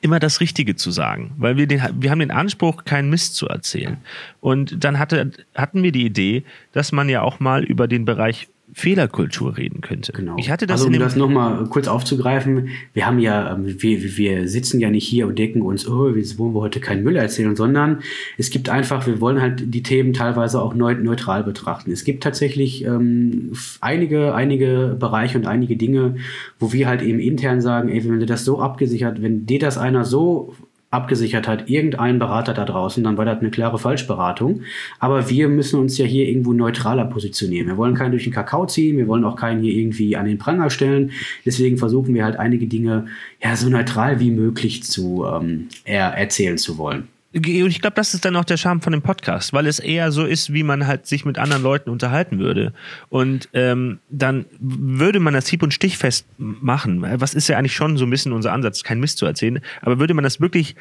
immer 0.00 0.20
das 0.20 0.40
Richtige 0.40 0.76
zu 0.76 0.90
sagen, 0.90 1.32
weil 1.36 1.56
wir 1.56 1.66
den, 1.66 1.82
wir 1.98 2.10
haben 2.10 2.20
den 2.20 2.30
Anspruch, 2.30 2.84
keinen 2.84 3.10
Mist 3.10 3.34
zu 3.34 3.48
erzählen. 3.48 3.98
Und 4.40 4.84
dann 4.84 4.98
hatte, 4.98 5.32
hatten 5.54 5.82
wir 5.82 5.92
die 5.92 6.06
Idee, 6.06 6.44
dass 6.72 6.92
man 6.92 7.08
ja 7.08 7.22
auch 7.22 7.40
mal 7.40 7.64
über 7.64 7.88
den 7.88 8.04
Bereich 8.04 8.48
Fehlerkultur 8.72 9.56
reden 9.56 9.80
könnte. 9.80 10.12
Genau. 10.12 10.36
Ich 10.38 10.50
hatte 10.50 10.66
das 10.66 10.80
also 10.80 10.92
um 10.92 10.98
das 10.98 11.16
nochmal 11.16 11.64
kurz 11.64 11.88
aufzugreifen, 11.88 12.68
wir 12.92 13.06
haben 13.06 13.18
ja, 13.18 13.54
ähm, 13.54 13.82
wir, 13.82 14.16
wir 14.16 14.48
sitzen 14.48 14.80
ja 14.80 14.90
nicht 14.90 15.06
hier 15.06 15.26
und 15.26 15.38
denken 15.38 15.62
uns, 15.62 15.88
oh, 15.88 16.14
wir 16.14 16.38
wollen 16.38 16.54
wir 16.54 16.60
heute 16.60 16.80
keinen 16.80 17.02
Müll 17.02 17.16
erzählen, 17.16 17.56
sondern 17.56 18.00
es 18.38 18.50
gibt 18.50 18.68
einfach, 18.68 19.06
wir 19.06 19.20
wollen 19.20 19.40
halt 19.40 19.74
die 19.74 19.82
Themen 19.82 20.12
teilweise 20.12 20.60
auch 20.60 20.74
neutral 20.74 21.44
betrachten. 21.44 21.90
Es 21.90 22.04
gibt 22.04 22.22
tatsächlich 22.22 22.84
ähm, 22.84 23.52
einige, 23.80 24.34
einige 24.34 24.96
Bereiche 24.98 25.38
und 25.38 25.46
einige 25.46 25.76
Dinge, 25.76 26.16
wo 26.58 26.72
wir 26.72 26.88
halt 26.88 27.02
eben 27.02 27.18
intern 27.18 27.60
sagen, 27.60 27.88
ey, 27.88 28.04
wenn 28.04 28.20
du 28.20 28.26
das 28.26 28.44
so 28.44 28.60
abgesichert, 28.60 29.22
wenn 29.22 29.46
dir 29.46 29.58
das 29.58 29.78
einer 29.78 30.04
so 30.04 30.54
abgesichert 30.90 31.46
hat, 31.46 31.70
irgendein 31.70 32.18
Berater 32.18 32.52
da 32.52 32.64
draußen, 32.64 33.04
dann 33.04 33.16
war 33.16 33.24
das 33.24 33.38
eine 33.38 33.50
klare 33.50 33.78
Falschberatung. 33.78 34.62
Aber 34.98 35.30
wir 35.30 35.48
müssen 35.48 35.78
uns 35.78 35.96
ja 35.98 36.04
hier 36.04 36.26
irgendwo 36.26 36.52
neutraler 36.52 37.04
positionieren. 37.04 37.68
Wir 37.68 37.76
wollen 37.76 37.94
keinen 37.94 38.10
durch 38.10 38.24
den 38.24 38.32
Kakao 38.32 38.66
ziehen, 38.66 38.98
wir 38.98 39.06
wollen 39.06 39.24
auch 39.24 39.36
keinen 39.36 39.62
hier 39.62 39.72
irgendwie 39.72 40.16
an 40.16 40.26
den 40.26 40.38
Pranger 40.38 40.70
stellen. 40.70 41.12
Deswegen 41.46 41.78
versuchen 41.78 42.14
wir 42.14 42.24
halt 42.24 42.36
einige 42.36 42.66
Dinge 42.66 43.06
ja 43.42 43.54
so 43.54 43.68
neutral 43.68 44.18
wie 44.18 44.32
möglich 44.32 44.82
zu 44.82 45.24
ähm, 45.24 45.68
er 45.84 46.08
erzählen 46.08 46.58
zu 46.58 46.76
wollen. 46.76 47.08
Und 47.32 47.46
ich 47.46 47.80
glaube, 47.80 47.94
das 47.94 48.12
ist 48.12 48.24
dann 48.24 48.34
auch 48.34 48.44
der 48.44 48.56
Charme 48.56 48.80
von 48.80 48.92
dem 48.92 49.02
Podcast, 49.02 49.52
weil 49.52 49.66
es 49.66 49.78
eher 49.78 50.10
so 50.10 50.24
ist, 50.24 50.52
wie 50.52 50.64
man 50.64 50.86
halt 50.86 51.06
sich 51.06 51.24
mit 51.24 51.38
anderen 51.38 51.62
Leuten 51.62 51.90
unterhalten 51.90 52.40
würde. 52.40 52.72
Und 53.08 53.48
ähm, 53.52 54.00
dann 54.08 54.46
würde 54.58 55.20
man 55.20 55.34
das 55.34 55.46
hieb- 55.46 55.62
und 55.62 55.72
stichfest 55.72 56.26
machen. 56.38 57.02
Was 57.20 57.34
ist 57.34 57.48
ja 57.48 57.56
eigentlich 57.56 57.74
schon 57.74 57.96
so 57.96 58.04
ein 58.04 58.10
bisschen 58.10 58.32
unser 58.32 58.52
Ansatz, 58.52 58.82
kein 58.82 58.98
Mist 58.98 59.18
zu 59.18 59.26
erzählen. 59.26 59.60
Aber 59.80 60.00
würde 60.00 60.14
man 60.14 60.24
das 60.24 60.40
wirklich 60.40 60.74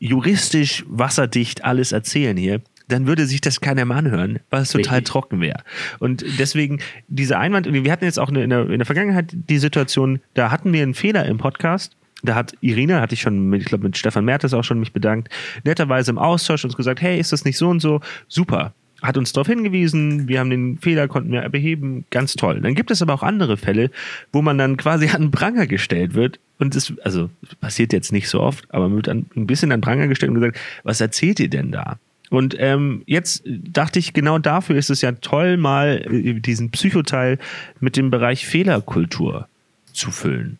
juristisch 0.00 0.84
wasserdicht 0.88 1.64
alles 1.64 1.92
erzählen 1.92 2.36
hier, 2.36 2.60
dann 2.88 3.06
würde 3.06 3.26
sich 3.26 3.40
das 3.40 3.60
keiner 3.60 3.84
mehr 3.84 3.96
anhören, 3.96 4.40
weil 4.50 4.62
es 4.62 4.70
total 4.70 4.98
Richtig. 4.98 5.12
trocken 5.12 5.40
wäre. 5.40 5.62
Und 6.00 6.24
deswegen 6.40 6.80
dieser 7.06 7.38
Einwand, 7.38 7.72
wir 7.72 7.92
hatten 7.92 8.04
jetzt 8.04 8.18
auch 8.18 8.28
in 8.28 8.50
der, 8.50 8.68
in 8.68 8.78
der 8.78 8.86
Vergangenheit 8.86 9.30
die 9.32 9.58
Situation, 9.58 10.20
da 10.34 10.50
hatten 10.50 10.72
wir 10.72 10.82
einen 10.82 10.94
Fehler 10.94 11.24
im 11.26 11.38
Podcast 11.38 11.96
da 12.22 12.34
hat 12.34 12.54
Irina, 12.60 13.00
hatte 13.00 13.14
ich 13.14 13.20
schon, 13.20 13.48
mit, 13.48 13.62
ich 13.62 13.68
glaube 13.68 13.84
mit 13.84 13.96
Stefan 13.96 14.24
Mertes 14.24 14.54
auch 14.54 14.64
schon 14.64 14.80
mich 14.80 14.92
bedankt, 14.92 15.28
netterweise 15.64 16.10
im 16.10 16.18
Austausch 16.18 16.64
uns 16.64 16.76
gesagt, 16.76 17.00
hey, 17.00 17.18
ist 17.18 17.32
das 17.32 17.44
nicht 17.44 17.58
so 17.58 17.68
und 17.68 17.80
so? 17.80 18.00
Super. 18.28 18.72
Hat 19.02 19.16
uns 19.16 19.32
darauf 19.32 19.48
hingewiesen, 19.48 20.28
wir 20.28 20.38
haben 20.38 20.50
den 20.50 20.78
Fehler, 20.78 21.08
konnten 21.08 21.32
wir 21.32 21.48
beheben, 21.48 22.04
ganz 22.10 22.34
toll. 22.34 22.60
Dann 22.60 22.76
gibt 22.76 22.92
es 22.92 23.02
aber 23.02 23.14
auch 23.14 23.24
andere 23.24 23.56
Fälle, 23.56 23.90
wo 24.32 24.42
man 24.42 24.58
dann 24.58 24.76
quasi 24.76 25.08
an 25.08 25.32
Pranger 25.32 25.66
gestellt 25.66 26.14
wird 26.14 26.38
und 26.58 26.76
es, 26.76 26.92
also 27.02 27.28
passiert 27.60 27.92
jetzt 27.92 28.12
nicht 28.12 28.28
so 28.28 28.40
oft, 28.40 28.72
aber 28.72 28.88
man 28.88 28.96
wird 28.96 29.08
ein 29.08 29.26
bisschen 29.46 29.72
an 29.72 29.80
Pranger 29.80 30.06
gestellt 30.06 30.30
und 30.30 30.36
gesagt, 30.36 30.58
was 30.84 31.00
erzählt 31.00 31.40
ihr 31.40 31.50
denn 31.50 31.72
da? 31.72 31.98
Und 32.30 32.56
ähm, 32.58 33.02
jetzt 33.04 33.42
dachte 33.44 33.98
ich, 33.98 34.14
genau 34.14 34.38
dafür 34.38 34.76
ist 34.76 34.88
es 34.88 35.02
ja 35.02 35.12
toll, 35.12 35.58
mal 35.58 36.02
äh, 36.10 36.40
diesen 36.40 36.70
Psychoteil 36.70 37.38
mit 37.80 37.96
dem 37.96 38.10
Bereich 38.10 38.46
Fehlerkultur 38.46 39.48
zu 39.92 40.10
füllen. 40.10 40.58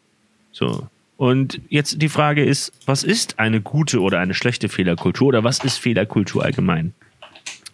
So, 0.51 0.87
und 1.23 1.61
jetzt 1.69 2.03
die 2.03 2.09
Frage 2.09 2.45
ist, 2.45 2.73
was 2.85 3.05
ist 3.05 3.39
eine 3.39 3.61
gute 3.61 4.01
oder 4.01 4.19
eine 4.19 4.35
schlechte 4.35 4.69
Fehlerkultur 4.69 5.29
oder 5.29 5.45
was 5.45 5.63
ist 5.63 5.79
Fehlerkultur 5.79 6.45
allgemein? 6.45 6.95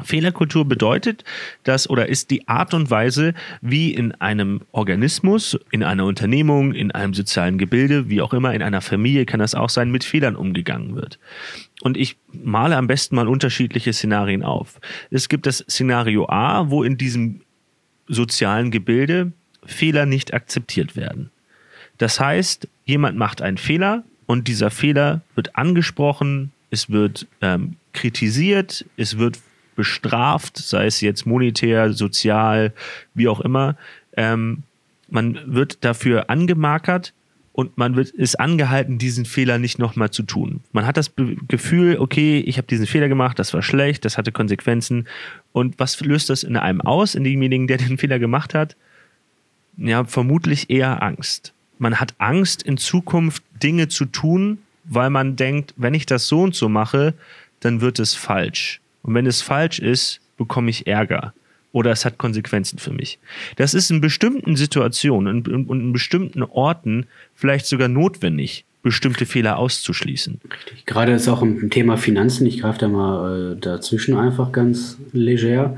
Fehlerkultur 0.04 0.66
bedeutet 0.66 1.24
das 1.64 1.88
oder 1.88 2.11
ist 2.11 2.30
die 2.30 2.46
Art 2.46 2.74
und 2.74 2.90
Weise, 2.90 3.32
wie 3.62 3.94
in 3.94 4.12
einem 4.12 4.61
Organismus, 4.72 5.58
in 5.70 5.82
einer 5.82 6.04
Unternehmung, 6.04 6.74
in 6.74 6.90
einem 6.90 7.14
sozialen 7.14 7.56
Gebilde, 7.56 8.11
wie 8.11 8.20
auch 8.20 8.34
immer, 8.34 8.52
in 8.52 8.61
einer 8.61 8.82
Familie 8.82 9.24
kann 9.24 9.40
das 9.40 9.54
auch 9.54 9.70
sein, 9.70 9.90
mit 9.90 10.04
Fehlern 10.04 10.37
umgegangen 10.37 10.94
wird. 10.94 11.18
Und 11.80 11.96
ich 11.96 12.18
male 12.30 12.76
am 12.76 12.87
besten 12.87 13.16
mal 13.16 13.28
unterschiedliche 13.28 13.94
Szenarien 13.94 14.42
auf. 14.42 14.78
Es 15.11 15.30
gibt 15.30 15.46
das 15.46 15.64
Szenario 15.70 16.28
A, 16.28 16.68
wo 16.68 16.82
in 16.82 16.98
diesem 16.98 17.40
sozialen 18.08 18.70
Gebilde 18.70 19.32
Fehler 19.64 20.04
nicht 20.04 20.34
akzeptiert 20.34 20.96
werden. 20.96 21.30
Das 21.98 22.20
heißt, 22.20 22.68
jemand 22.84 23.18
macht 23.18 23.42
einen 23.42 23.58
Fehler 23.58 24.04
und 24.26 24.48
dieser 24.48 24.70
Fehler 24.70 25.20
wird 25.34 25.56
angesprochen, 25.56 26.52
es 26.70 26.90
wird 26.90 27.26
ähm, 27.40 27.76
kritisiert, 27.92 28.84
es 28.96 29.18
wird 29.18 29.40
bestraft, 29.74 30.56
sei 30.56 30.87
es 30.87 31.00
jetzt 31.00 31.26
monetär, 31.26 31.92
sozial, 31.92 32.72
wie 33.14 33.28
auch 33.28 33.40
immer. 33.40 33.76
Ähm, 34.16 34.62
man 35.08 35.40
wird 35.46 35.84
dafür 35.84 36.30
angemarkert 36.30 37.14
und 37.52 37.78
man 37.78 37.96
wird, 37.96 38.11
ist 38.11 38.38
angehalten, 38.38 38.98
diesen 38.98 39.24
Fehler 39.24 39.58
nicht 39.58 39.78
nochmal 39.78 40.11
zu 40.11 40.22
tun. 40.22 40.61
Man 40.72 40.87
hat 40.87 40.96
das 40.96 41.08
Be 41.08 41.37
Gefühl, 41.48 41.96
okay, 41.98 42.40
ich 42.40 42.58
habe 42.58 42.68
diesen 42.68 42.87
Fehler 42.87 43.08
gemacht, 43.08 43.38
das 43.38 43.54
war 43.54 43.62
schlecht, 43.62 44.04
das 44.04 44.18
hatte 44.18 44.30
Konsequenzen. 44.30 45.08
Und 45.52 45.78
was 45.78 45.98
löst 46.00 46.30
das 46.30 46.42
in 46.42 46.56
einem 46.56 46.80
aus, 46.80 47.14
in 47.14 47.24
demjenigen, 47.24 47.66
der 47.66 47.78
den 47.78 47.98
Fehler 47.98 48.18
gemacht 48.18 48.54
hat? 48.54 48.76
Ja, 49.76 50.04
vermutlich 50.04 50.70
eher 50.70 51.02
Angst 51.02 51.54
man 51.79 52.01
hat 52.01 52.14
Angst, 52.19 52.62
in 52.62 52.77
Zukunft 52.77 53.43
Dinge 53.62 53.88
zu 53.88 54.05
tun, 54.05 54.59
weil 54.85 55.11
man 55.11 55.37
denkt, 55.37 55.75
wenn 55.77 55.95
ich 55.95 56.07
das 56.07 56.29
so 56.29 56.43
und 56.43 56.55
so 56.55 56.69
mache, 56.69 57.14
dann 57.61 57.81
wird 57.81 57.99
es 57.99 58.14
falsch. 58.14 58.81
Und 59.03 59.14
wenn 59.14 59.27
es 59.27 59.43
falsch 59.43 59.79
ist, 59.79 60.21
bekomme 60.37 60.71
ich 60.71 60.87
Ärger. 60.87 61.35
Oder 61.73 61.91
es 61.91 62.05
hat 62.05 62.19
Konsequenzen 62.19 62.79
für 62.79 62.93
mich. 62.93 63.19
Das 63.57 63.75
ist 63.75 63.91
in 63.91 64.01
bestimmten 64.01 64.57
Situationen 64.57 65.47
und 65.47 65.71
in 65.71 65.93
bestimmten 65.93 66.43
Orten 66.43 67.07
vielleicht 67.35 67.67
sogar 67.67 67.88
notwendig, 67.88 68.64
bestimmte 68.88 69.27
Fehler 69.27 69.59
auszuschließen. 69.59 70.40
Richtig. 70.51 70.87
Gerade 70.87 71.12
ist 71.12 71.29
auch 71.29 71.42
im 71.42 71.68
Thema 71.68 71.98
Finanzen, 71.98 72.46
ich 72.46 72.61
greife 72.62 72.79
da 72.79 72.88
mal 72.88 73.53
äh, 73.53 73.61
dazwischen 73.61 74.16
einfach 74.16 74.51
ganz 74.51 74.96
leger. 75.12 75.77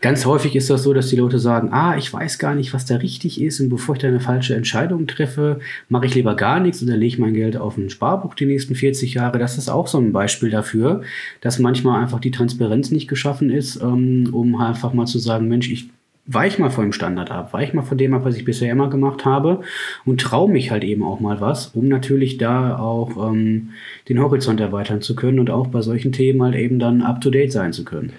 Ganz 0.00 0.24
häufig 0.24 0.54
ist 0.54 0.70
das 0.70 0.84
so, 0.84 0.94
dass 0.94 1.08
die 1.08 1.16
Leute 1.16 1.40
sagen, 1.40 1.70
ah, 1.72 1.96
ich 1.96 2.12
weiß 2.12 2.38
gar 2.38 2.54
nicht, 2.54 2.72
was 2.72 2.86
da 2.86 2.94
richtig 2.94 3.40
ist 3.40 3.58
und 3.58 3.70
bevor 3.70 3.96
ich 3.96 4.02
da 4.02 4.06
eine 4.06 4.20
falsche 4.20 4.54
Entscheidung 4.54 5.08
treffe, 5.08 5.58
mache 5.88 6.06
ich 6.06 6.14
lieber 6.14 6.36
gar 6.36 6.60
nichts 6.60 6.80
oder 6.80 6.96
lege 6.96 7.06
ich 7.06 7.18
mein 7.18 7.34
Geld 7.34 7.56
auf 7.56 7.76
ein 7.76 7.90
Sparbuch 7.90 8.36
die 8.36 8.46
nächsten 8.46 8.76
40 8.76 9.14
Jahre. 9.14 9.40
Das 9.40 9.58
ist 9.58 9.68
auch 9.68 9.88
so 9.88 9.98
ein 9.98 10.12
Beispiel 10.12 10.50
dafür, 10.50 11.02
dass 11.40 11.58
manchmal 11.58 12.00
einfach 12.00 12.20
die 12.20 12.30
Transparenz 12.30 12.92
nicht 12.92 13.08
geschaffen 13.08 13.50
ist, 13.50 13.82
ähm, 13.82 14.28
um 14.30 14.54
einfach 14.54 14.94
mal 14.94 15.06
zu 15.06 15.18
sagen, 15.18 15.48
Mensch, 15.48 15.68
ich 15.68 15.88
weich 16.26 16.58
mal 16.58 16.70
vor 16.70 16.84
dem 16.84 16.92
Standard 16.92 17.30
ab, 17.30 17.52
weich 17.52 17.74
mal 17.74 17.82
von 17.82 17.98
dem 17.98 18.14
ab, 18.14 18.24
was 18.24 18.36
ich 18.36 18.44
bisher 18.44 18.72
immer 18.72 18.88
gemacht 18.88 19.26
habe 19.26 19.60
und 20.06 20.20
traue 20.20 20.50
mich 20.50 20.70
halt 20.70 20.82
eben 20.82 21.02
auch 21.02 21.20
mal 21.20 21.40
was, 21.40 21.68
um 21.68 21.88
natürlich 21.88 22.38
da 22.38 22.78
auch 22.78 23.30
ähm, 23.30 23.70
den 24.08 24.18
Horizont 24.18 24.58
erweitern 24.58 25.02
zu 25.02 25.14
können 25.16 25.38
und 25.38 25.50
auch 25.50 25.66
bei 25.66 25.82
solchen 25.82 26.12
Themen 26.12 26.42
halt 26.42 26.54
eben 26.54 26.78
dann 26.78 27.02
up-to-date 27.02 27.52
sein 27.52 27.74
zu 27.74 27.84
können. 27.84 28.12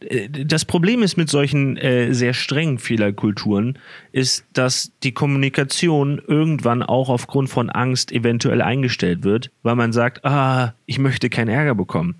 Äh, 0.00 0.28
das 0.28 0.64
Problem 0.64 1.02
ist 1.02 1.16
mit 1.16 1.30
solchen 1.30 1.76
äh, 1.76 2.14
sehr 2.14 2.32
strengen 2.32 2.78
Fehlerkulturen, 2.78 3.78
ist, 4.12 4.44
dass 4.52 4.92
die 5.02 5.12
Kommunikation 5.12 6.22
irgendwann 6.24 6.84
auch 6.84 7.08
aufgrund 7.08 7.48
von 7.48 7.70
Angst 7.70 8.12
eventuell 8.12 8.62
eingestellt 8.62 9.24
wird, 9.24 9.50
weil 9.64 9.74
man 9.74 9.92
sagt, 9.92 10.24
ah, 10.24 10.74
ich 10.88 10.98
möchte 10.98 11.28
keinen 11.28 11.48
Ärger 11.50 11.74
bekommen. 11.74 12.14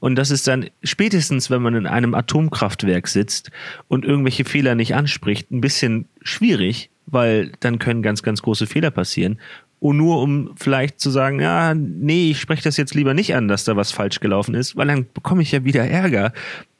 Und 0.00 0.16
das 0.16 0.32
ist 0.32 0.48
dann 0.48 0.66
spätestens, 0.82 1.50
wenn 1.50 1.62
man 1.62 1.76
in 1.76 1.86
einem 1.86 2.14
Atomkraftwerk 2.14 3.06
sitzt 3.06 3.52
und 3.86 4.04
irgendwelche 4.04 4.44
Fehler 4.44 4.74
nicht 4.74 4.96
anspricht, 4.96 5.52
ein 5.52 5.60
bisschen 5.60 6.06
schwierig, 6.22 6.90
weil 7.06 7.52
dann 7.60 7.78
können 7.78 8.02
ganz, 8.02 8.24
ganz 8.24 8.42
große 8.42 8.66
Fehler 8.66 8.90
passieren. 8.90 9.38
Und 9.78 9.98
nur 9.98 10.20
um 10.20 10.50
vielleicht 10.56 10.98
zu 10.98 11.10
sagen, 11.10 11.38
ja, 11.40 11.74
nee, 11.74 12.32
ich 12.32 12.40
spreche 12.40 12.64
das 12.64 12.76
jetzt 12.76 12.96
lieber 12.96 13.14
nicht 13.14 13.36
an, 13.36 13.46
dass 13.46 13.62
da 13.62 13.76
was 13.76 13.92
falsch 13.92 14.18
gelaufen 14.18 14.56
ist, 14.56 14.74
weil 14.74 14.88
dann 14.88 15.06
bekomme 15.14 15.42
ich 15.42 15.52
ja 15.52 15.62
wieder 15.62 15.84
Ärger. 15.84 16.32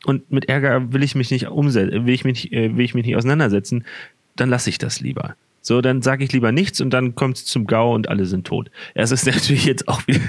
Und 0.07 0.33
mit 0.33 0.49
Ärger 0.49 0.93
will 0.93 1.05
ich 1.05 1.15
mich 1.15 1.31
nicht 1.31 1.47
umsetzen, 1.47 2.05
will 2.05 2.15
ich 2.15 2.25
mich, 2.25 2.53
äh, 2.53 2.77
will 2.77 2.85
ich 2.85 2.95
mich 2.95 3.07
nicht 3.07 3.17
auseinandersetzen, 3.17 3.85
dann 4.35 4.51
lasse 4.51 4.71
ich 4.71 4.79
das 4.79 4.99
lieber. 4.99 5.37
So, 5.61 5.81
dann 5.81 6.03
sage 6.03 6.25
ich 6.25 6.33
lieber 6.33 6.53
nichts 6.53 6.81
und 6.81 6.91
dann 6.91 7.15
kommt 7.15 7.37
es 7.37 7.45
zum 7.45 7.67
GAU 7.67 7.95
und 7.95 8.09
alle 8.09 8.27
sind 8.27 8.47
tot. 8.47 8.71
Es 8.95 9.11
ist 9.11 9.27
natürlich 9.33 9.65
jetzt 9.65 9.89
auch 9.89 10.07
wieder 10.07 10.21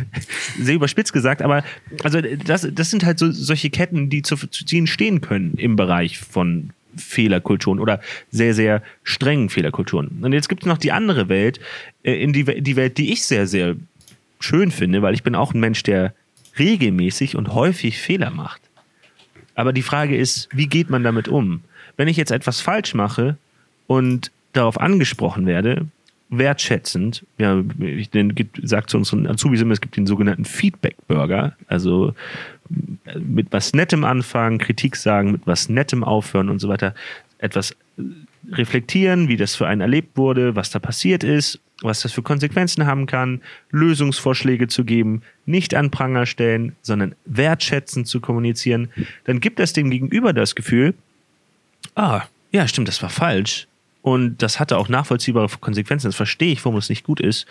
sehr 0.59 0.75
überspitzt 0.75 1.13
gesagt, 1.13 1.41
aber 1.41 1.63
also 2.03 2.19
das, 2.21 2.67
das 2.71 2.89
sind 2.89 3.05
halt 3.05 3.19
so 3.19 3.31
solche 3.31 3.69
Ketten, 3.69 4.09
die 4.09 4.21
zu, 4.21 4.35
zu 4.35 4.65
ziehen 4.65 4.87
stehen 4.87 5.21
können 5.21 5.53
im 5.57 5.75
Bereich 5.75 6.17
von 6.17 6.71
Fehlerkulturen 6.95 7.79
oder 7.79 8.01
sehr, 8.31 8.53
sehr 8.53 8.81
strengen 9.03 9.49
Fehlerkulturen. 9.49 10.19
Und 10.21 10.33
jetzt 10.33 10.49
gibt 10.49 10.63
es 10.63 10.67
noch 10.67 10.77
die 10.77 10.91
andere 10.91 11.29
Welt, 11.29 11.59
äh, 12.03 12.21
in 12.21 12.33
die, 12.33 12.43
die 12.61 12.75
Welt, 12.75 12.97
die 12.97 13.11
ich 13.11 13.23
sehr, 13.23 13.47
sehr 13.47 13.75
schön 14.39 14.71
finde, 14.71 15.01
weil 15.01 15.13
ich 15.13 15.23
bin 15.23 15.35
auch 15.35 15.53
ein 15.53 15.59
Mensch, 15.59 15.83
der 15.83 16.13
regelmäßig 16.57 17.35
und 17.35 17.53
häufig 17.53 17.99
Fehler 17.99 18.31
macht. 18.31 18.61
Aber 19.55 19.73
die 19.73 19.81
Frage 19.81 20.17
ist, 20.17 20.49
wie 20.51 20.67
geht 20.67 20.89
man 20.89 21.03
damit 21.03 21.27
um? 21.27 21.61
Wenn 21.97 22.07
ich 22.07 22.17
jetzt 22.17 22.31
etwas 22.31 22.61
falsch 22.61 22.93
mache 22.93 23.37
und 23.87 24.31
darauf 24.53 24.79
angesprochen 24.79 25.45
werde, 25.45 25.85
wertschätzend, 26.29 27.25
ja, 27.37 27.63
ich 27.79 28.09
sage 28.61 28.85
zu 28.85 28.97
unseren 28.97 29.25
Azubis 29.27 29.61
immer, 29.61 29.73
es 29.73 29.81
gibt 29.81 29.97
den 29.97 30.05
sogenannten 30.05 30.45
Feedback-Burger, 30.45 31.55
also 31.67 32.13
mit 33.19 33.47
was 33.51 33.73
Nettem 33.73 34.03
anfangen, 34.03 34.59
Kritik 34.59 34.95
sagen, 34.95 35.31
mit 35.31 35.41
was 35.45 35.69
Nettem 35.69 36.03
aufhören 36.03 36.49
und 36.49 36.59
so 36.59 36.69
weiter, 36.69 36.93
etwas 37.39 37.75
reflektieren, 38.51 39.27
wie 39.27 39.37
das 39.37 39.55
für 39.55 39.67
einen 39.67 39.81
erlebt 39.81 40.17
wurde, 40.17 40.55
was 40.55 40.69
da 40.69 40.77
passiert 40.77 41.23
ist, 41.23 41.59
was 41.81 42.01
das 42.01 42.11
für 42.11 42.21
Konsequenzen 42.21 42.85
haben 42.85 43.07
kann, 43.07 43.41
Lösungsvorschläge 43.71 44.67
zu 44.67 44.85
geben, 44.85 45.23
nicht 45.45 45.73
an 45.73 45.89
Pranger 45.89 46.27
stellen, 46.27 46.75
sondern 46.83 47.15
wertschätzend 47.25 48.07
zu 48.07 48.19
kommunizieren, 48.19 48.89
dann 49.25 49.39
gibt 49.39 49.59
es 49.59 49.73
dem 49.73 49.89
Gegenüber 49.89 50.33
das 50.33 50.53
Gefühl, 50.53 50.93
ah, 51.95 52.23
ja, 52.51 52.67
stimmt, 52.67 52.87
das 52.87 53.01
war 53.01 53.09
falsch 53.09 53.68
und 54.01 54.41
das 54.41 54.59
hatte 54.59 54.77
auch 54.77 54.89
nachvollziehbare 54.89 55.49
Konsequenzen, 55.59 56.07
das 56.07 56.15
verstehe 56.15 56.51
ich, 56.51 56.63
warum 56.63 56.77
es 56.77 56.89
nicht 56.89 57.03
gut 57.03 57.19
ist. 57.19 57.45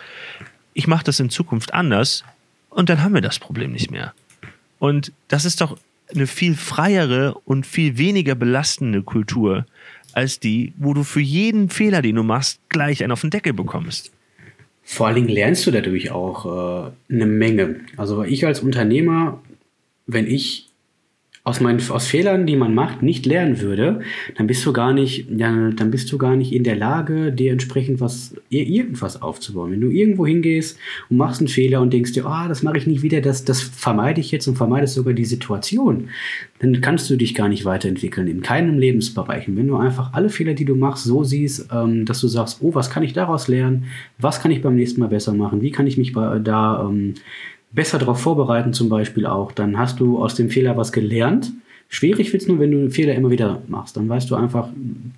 Ich 0.73 0.87
mache 0.87 1.03
das 1.03 1.19
in 1.19 1.29
Zukunft 1.29 1.73
anders 1.73 2.23
und 2.69 2.89
dann 2.89 3.03
haben 3.03 3.13
wir 3.13 3.21
das 3.21 3.39
Problem 3.39 3.71
nicht 3.71 3.91
mehr. 3.91 4.13
Und 4.79 5.11
das 5.27 5.45
ist 5.45 5.61
doch 5.61 5.77
eine 6.13 6.27
viel 6.27 6.55
freiere 6.55 7.35
und 7.45 7.67
viel 7.67 7.97
weniger 7.97 8.35
belastende 8.35 9.03
Kultur 9.03 9.65
als 10.13 10.39
die, 10.39 10.73
wo 10.77 10.93
du 10.93 11.03
für 11.03 11.19
jeden 11.19 11.69
Fehler, 11.69 12.01
den 12.01 12.15
du 12.15 12.23
machst, 12.23 12.59
gleich 12.69 13.03
einen 13.03 13.11
auf 13.11 13.21
den 13.21 13.29
Deckel 13.29 13.53
bekommst. 13.53 14.11
Vor 14.83 15.05
allen 15.05 15.17
Dingen 15.17 15.29
lernst 15.29 15.67
du 15.67 15.71
dadurch 15.71 16.09
auch 16.09 16.87
äh, 16.87 17.13
eine 17.13 17.27
Menge. 17.27 17.81
Also 17.95 18.23
ich 18.23 18.45
als 18.45 18.61
Unternehmer, 18.61 19.39
wenn 20.07 20.25
ich 20.25 20.68
aus, 21.49 21.59
meinen, 21.61 21.81
aus 21.89 22.05
Fehlern, 22.05 22.45
die 22.45 22.55
man 22.55 22.75
macht, 22.75 23.01
nicht 23.01 23.25
lernen 23.25 23.59
würde, 23.59 24.01
dann 24.37 24.45
bist 24.45 24.63
du 24.65 24.71
gar 24.71 24.93
nicht, 24.93 25.25
dann, 25.29 25.75
dann 25.75 25.89
bist 25.89 26.11
du 26.11 26.19
gar 26.19 26.35
nicht 26.35 26.53
in 26.53 26.63
der 26.63 26.75
Lage, 26.75 27.31
dir 27.31 27.51
entsprechend 27.51 27.99
was, 27.99 28.35
irgendwas 28.49 29.21
aufzubauen. 29.21 29.71
Wenn 29.71 29.81
du 29.81 29.89
irgendwo 29.89 30.27
hingehst 30.27 30.77
und 31.09 31.17
machst 31.17 31.41
einen 31.41 31.47
Fehler 31.47 31.81
und 31.81 31.91
denkst 31.91 32.13
dir, 32.13 32.25
ah, 32.27 32.45
oh, 32.45 32.47
das 32.47 32.61
mache 32.61 32.77
ich 32.77 32.85
nicht 32.85 33.01
wieder, 33.01 33.19
das, 33.19 33.45
das 33.45 33.61
vermeide 33.61 34.21
ich 34.21 34.31
jetzt 34.31 34.47
und 34.47 34.57
vermeidest 34.57 34.93
sogar 34.93 35.13
die 35.13 35.25
Situation, 35.25 36.09
dann 36.59 36.79
kannst 36.81 37.09
du 37.09 37.15
dich 37.15 37.33
gar 37.33 37.49
nicht 37.49 37.65
weiterentwickeln 37.65 38.27
in 38.27 38.41
keinem 38.41 38.77
Lebensbereich. 38.77 39.47
Und 39.47 39.57
wenn 39.57 39.67
du 39.67 39.75
einfach 39.75 40.13
alle 40.13 40.29
Fehler, 40.29 40.53
die 40.53 40.65
du 40.65 40.75
machst, 40.75 41.05
so 41.05 41.23
siehst, 41.23 41.69
ähm, 41.73 42.05
dass 42.05 42.21
du 42.21 42.27
sagst, 42.27 42.59
oh, 42.61 42.75
was 42.75 42.91
kann 42.91 43.01
ich 43.01 43.13
daraus 43.13 43.47
lernen? 43.47 43.85
Was 44.19 44.39
kann 44.39 44.51
ich 44.51 44.61
beim 44.61 44.75
nächsten 44.75 45.01
Mal 45.01 45.07
besser 45.07 45.33
machen? 45.33 45.61
Wie 45.61 45.71
kann 45.71 45.87
ich 45.87 45.97
mich 45.97 46.13
bei, 46.13 46.37
da 46.37 46.87
ähm, 46.87 47.15
besser 47.71 47.99
darauf 47.99 48.21
vorbereiten 48.21 48.73
zum 48.73 48.89
Beispiel 48.89 49.25
auch. 49.25 49.51
Dann 49.51 49.77
hast 49.77 49.99
du 49.99 50.21
aus 50.21 50.35
dem 50.35 50.49
Fehler 50.49 50.77
was 50.77 50.91
gelernt. 50.91 51.51
Schwierig 51.91 52.31
wird 52.31 52.43
es 52.43 52.47
nur, 52.47 52.59
wenn 52.59 52.69
du 52.69 52.91
Fehler 52.91 53.15
immer 53.15 53.31
wieder 53.31 53.63
machst. 53.67 53.97
Dann 53.97 54.07
weißt 54.07 54.29
du 54.29 54.35
einfach, 54.35 54.69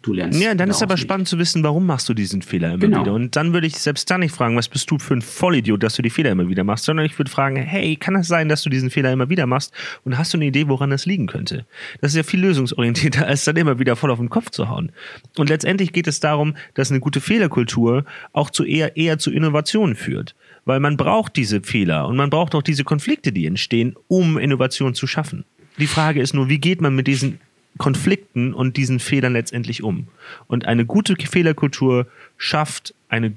du 0.01 0.13
lernst. 0.13 0.41
Ja, 0.41 0.55
dann 0.55 0.69
ist 0.69 0.81
aber 0.81 0.93
nicht. 0.93 1.01
spannend 1.01 1.27
zu 1.27 1.37
wissen, 1.37 1.63
warum 1.63 1.85
machst 1.85 2.07
du 2.07 2.13
diesen 2.13 2.41
Fehler 2.41 2.69
immer 2.69 2.77
genau. 2.77 3.01
wieder. 3.01 3.13
Und 3.13 3.35
dann 3.35 3.51
würde 3.51 3.67
ich 3.67 3.75
selbst 3.75 4.09
da 4.09 4.17
nicht 4.17 4.33
fragen, 4.33 4.55
was 4.55 4.69
bist 4.69 4.89
du 4.89 4.97
für 4.97 5.13
ein 5.13 5.21
Vollidiot, 5.21 5.83
dass 5.83 5.95
du 5.95 6.01
die 6.01 6.09
Fehler 6.09 6.31
immer 6.31 6.47
wieder 6.47 6.63
machst, 6.63 6.85
sondern 6.85 7.05
ich 7.05 7.19
würde 7.19 7.29
fragen, 7.29 7.57
hey, 7.57 7.97
kann 7.97 8.13
das 8.13 8.29
sein, 8.29 8.47
dass 8.47 8.63
du 8.63 8.69
diesen 8.69 8.89
Fehler 8.89 9.11
immer 9.11 9.27
wieder 9.27 9.47
machst? 9.47 9.73
Und 10.05 10.17
hast 10.17 10.33
du 10.33 10.37
eine 10.37 10.45
Idee, 10.45 10.69
woran 10.69 10.91
das 10.91 11.05
liegen 11.05 11.27
könnte? 11.27 11.65
Das 11.99 12.11
ist 12.11 12.17
ja 12.17 12.23
viel 12.23 12.39
lösungsorientierter, 12.39 13.27
als 13.27 13.43
dann 13.43 13.57
immer 13.57 13.77
wieder 13.77 13.97
voll 13.97 14.09
auf 14.09 14.19
den 14.19 14.29
Kopf 14.29 14.49
zu 14.49 14.69
hauen. 14.69 14.93
Und 15.37 15.49
letztendlich 15.49 15.91
geht 15.91 16.07
es 16.07 16.21
darum, 16.21 16.55
dass 16.75 16.89
eine 16.89 17.01
gute 17.01 17.19
Fehlerkultur 17.19 18.05
auch 18.31 18.49
zu 18.49 18.63
eher, 18.63 18.95
eher 18.95 19.17
zu 19.17 19.29
Innovationen 19.29 19.95
führt 19.95 20.35
weil 20.65 20.79
man 20.79 20.97
braucht 20.97 21.35
diese 21.35 21.61
Fehler 21.61 22.07
und 22.07 22.15
man 22.15 22.29
braucht 22.29 22.55
auch 22.55 22.61
diese 22.61 22.83
Konflikte, 22.83 23.31
die 23.31 23.45
entstehen, 23.45 23.95
um 24.07 24.37
Innovation 24.37 24.93
zu 24.93 25.07
schaffen. 25.07 25.45
Die 25.77 25.87
Frage 25.87 26.21
ist 26.21 26.33
nur, 26.33 26.49
wie 26.49 26.59
geht 26.59 26.81
man 26.81 26.95
mit 26.95 27.07
diesen 27.07 27.39
Konflikten 27.77 28.53
und 28.53 28.77
diesen 28.77 28.99
Fehlern 28.99 29.33
letztendlich 29.33 29.83
um? 29.83 30.07
Und 30.47 30.65
eine 30.65 30.85
gute 30.85 31.15
Fehlerkultur 31.15 32.07
schafft 32.37 32.93
eine, 33.09 33.33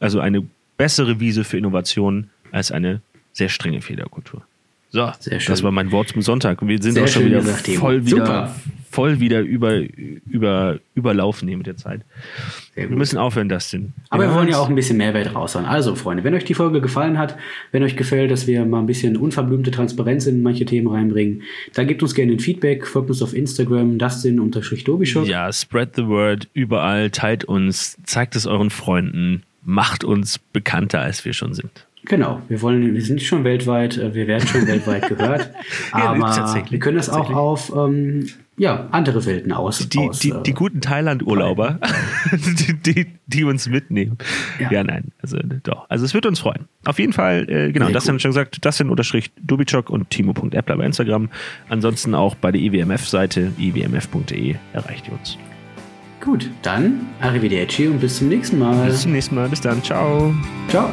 also 0.00 0.20
eine 0.20 0.44
bessere 0.76 1.20
Wiese 1.20 1.44
für 1.44 1.58
Innovation 1.58 2.30
als 2.50 2.72
eine 2.72 3.02
sehr 3.32 3.48
strenge 3.48 3.80
Fehlerkultur. 3.80 4.42
So, 4.90 5.10
das 5.46 5.62
war 5.62 5.70
mein 5.70 5.90
Wort 5.90 6.08
zum 6.08 6.20
Sonntag. 6.20 6.66
Wir 6.66 6.82
sind 6.82 6.94
Sehr 6.94 7.04
auch 7.04 7.08
schon 7.08 7.24
wieder 7.24 7.42
voll 7.42 8.04
wieder, 8.04 8.54
voll 8.92 9.20
wieder 9.20 9.40
über, 9.40 9.80
über, 10.28 10.78
überlaufen 10.94 11.48
hier 11.48 11.56
mit 11.56 11.66
der 11.66 11.78
Zeit. 11.78 12.02
Wir 12.74 12.88
müssen 12.88 13.16
aufhören, 13.16 13.48
Dustin. 13.48 13.94
Aber 14.10 14.24
wir 14.28 14.34
wollen 14.34 14.48
ja 14.48 14.58
auch 14.58 14.68
ein 14.68 14.74
bisschen 14.74 14.98
Mehrwert 14.98 15.34
raushauen. 15.34 15.64
Also, 15.64 15.94
Freunde, 15.94 16.24
wenn 16.24 16.34
euch 16.34 16.44
die 16.44 16.54
Folge 16.54 16.82
gefallen 16.82 17.18
hat, 17.18 17.36
wenn 17.72 17.82
euch 17.82 17.96
gefällt, 17.96 18.30
dass 18.30 18.46
wir 18.46 18.64
mal 18.66 18.80
ein 18.80 18.86
bisschen 18.86 19.16
unverblümte 19.16 19.70
Transparenz 19.70 20.26
in 20.26 20.42
manche 20.42 20.66
Themen 20.66 20.88
reinbringen, 20.88 21.42
dann 21.72 21.86
gebt 21.86 22.02
uns 22.02 22.14
gerne 22.14 22.32
ein 22.32 22.38
Feedback, 22.38 22.86
folgt 22.86 23.08
uns 23.08 23.22
auf 23.22 23.34
Instagram, 23.34 23.98
Dustin-Dobischow. 23.98 25.26
Ja, 25.26 25.50
spread 25.52 25.96
the 25.96 26.06
word 26.06 26.48
überall, 26.52 27.10
teilt 27.10 27.44
uns, 27.44 27.96
zeigt 28.04 28.36
es 28.36 28.46
euren 28.46 28.70
Freunden, 28.70 29.42
macht 29.64 30.04
uns 30.04 30.38
bekannter, 30.38 31.00
als 31.00 31.24
wir 31.24 31.32
schon 31.32 31.54
sind. 31.54 31.86
Genau, 32.04 32.42
wir 32.48 32.60
wollen, 32.62 32.94
wir 32.94 33.02
sind 33.02 33.22
schon 33.22 33.44
weltweit, 33.44 33.96
äh, 33.96 34.12
wir 34.12 34.26
werden 34.26 34.46
schon 34.46 34.66
weltweit 34.66 35.08
gehört, 35.08 35.50
aber 35.92 36.18
ja, 36.18 36.64
wir 36.68 36.78
können 36.80 36.96
das 36.96 37.08
auch 37.08 37.32
auf 37.32 37.72
ähm, 37.74 38.26
ja, 38.56 38.88
andere 38.90 39.24
Welten 39.24 39.52
aus. 39.52 39.88
Die, 39.88 39.98
aus, 39.98 40.18
die, 40.18 40.30
äh, 40.30 40.42
die 40.42 40.52
guten 40.52 40.80
Thailand-Urlauber, 40.80 41.80
die, 42.32 42.74
die, 42.74 43.06
die, 43.26 43.44
uns 43.44 43.66
mitnehmen. 43.66 44.18
Ja. 44.60 44.70
ja. 44.70 44.84
nein, 44.84 45.12
also 45.22 45.38
doch. 45.62 45.86
Also 45.88 46.04
es 46.04 46.12
wird 46.12 46.26
uns 46.26 46.40
freuen. 46.40 46.66
Auf 46.84 46.98
jeden 46.98 47.12
Fall, 47.12 47.48
äh, 47.48 47.72
genau, 47.72 47.86
Sehr 47.86 47.94
das 47.94 48.08
haben 48.08 48.16
wir 48.16 48.20
schon 48.20 48.30
gesagt, 48.30 48.64
das 48.64 48.76
sind 48.76 48.90
unterstrich 48.90 49.32
Dubichok 49.40 49.88
und 49.90 50.10
Timo.appler 50.10 50.76
bei 50.76 50.84
Instagram. 50.84 51.30
Ansonsten 51.68 52.14
auch 52.14 52.34
bei 52.34 52.52
der 52.52 52.60
IWMF-Seite, 52.60 53.52
iwmf.de 53.58 54.56
erreicht 54.72 55.08
ihr 55.08 55.14
uns. 55.14 55.38
Gut, 56.20 56.48
dann 56.62 57.08
arrivederci 57.20 57.88
und 57.88 58.00
bis 58.00 58.18
zum 58.18 58.28
nächsten 58.28 58.58
Mal. 58.58 58.86
Bis 58.86 59.02
zum 59.02 59.12
nächsten 59.12 59.34
Mal, 59.34 59.48
bis 59.48 59.60
dann, 59.60 59.82
ciao. 59.82 60.32
Ciao. 60.68 60.90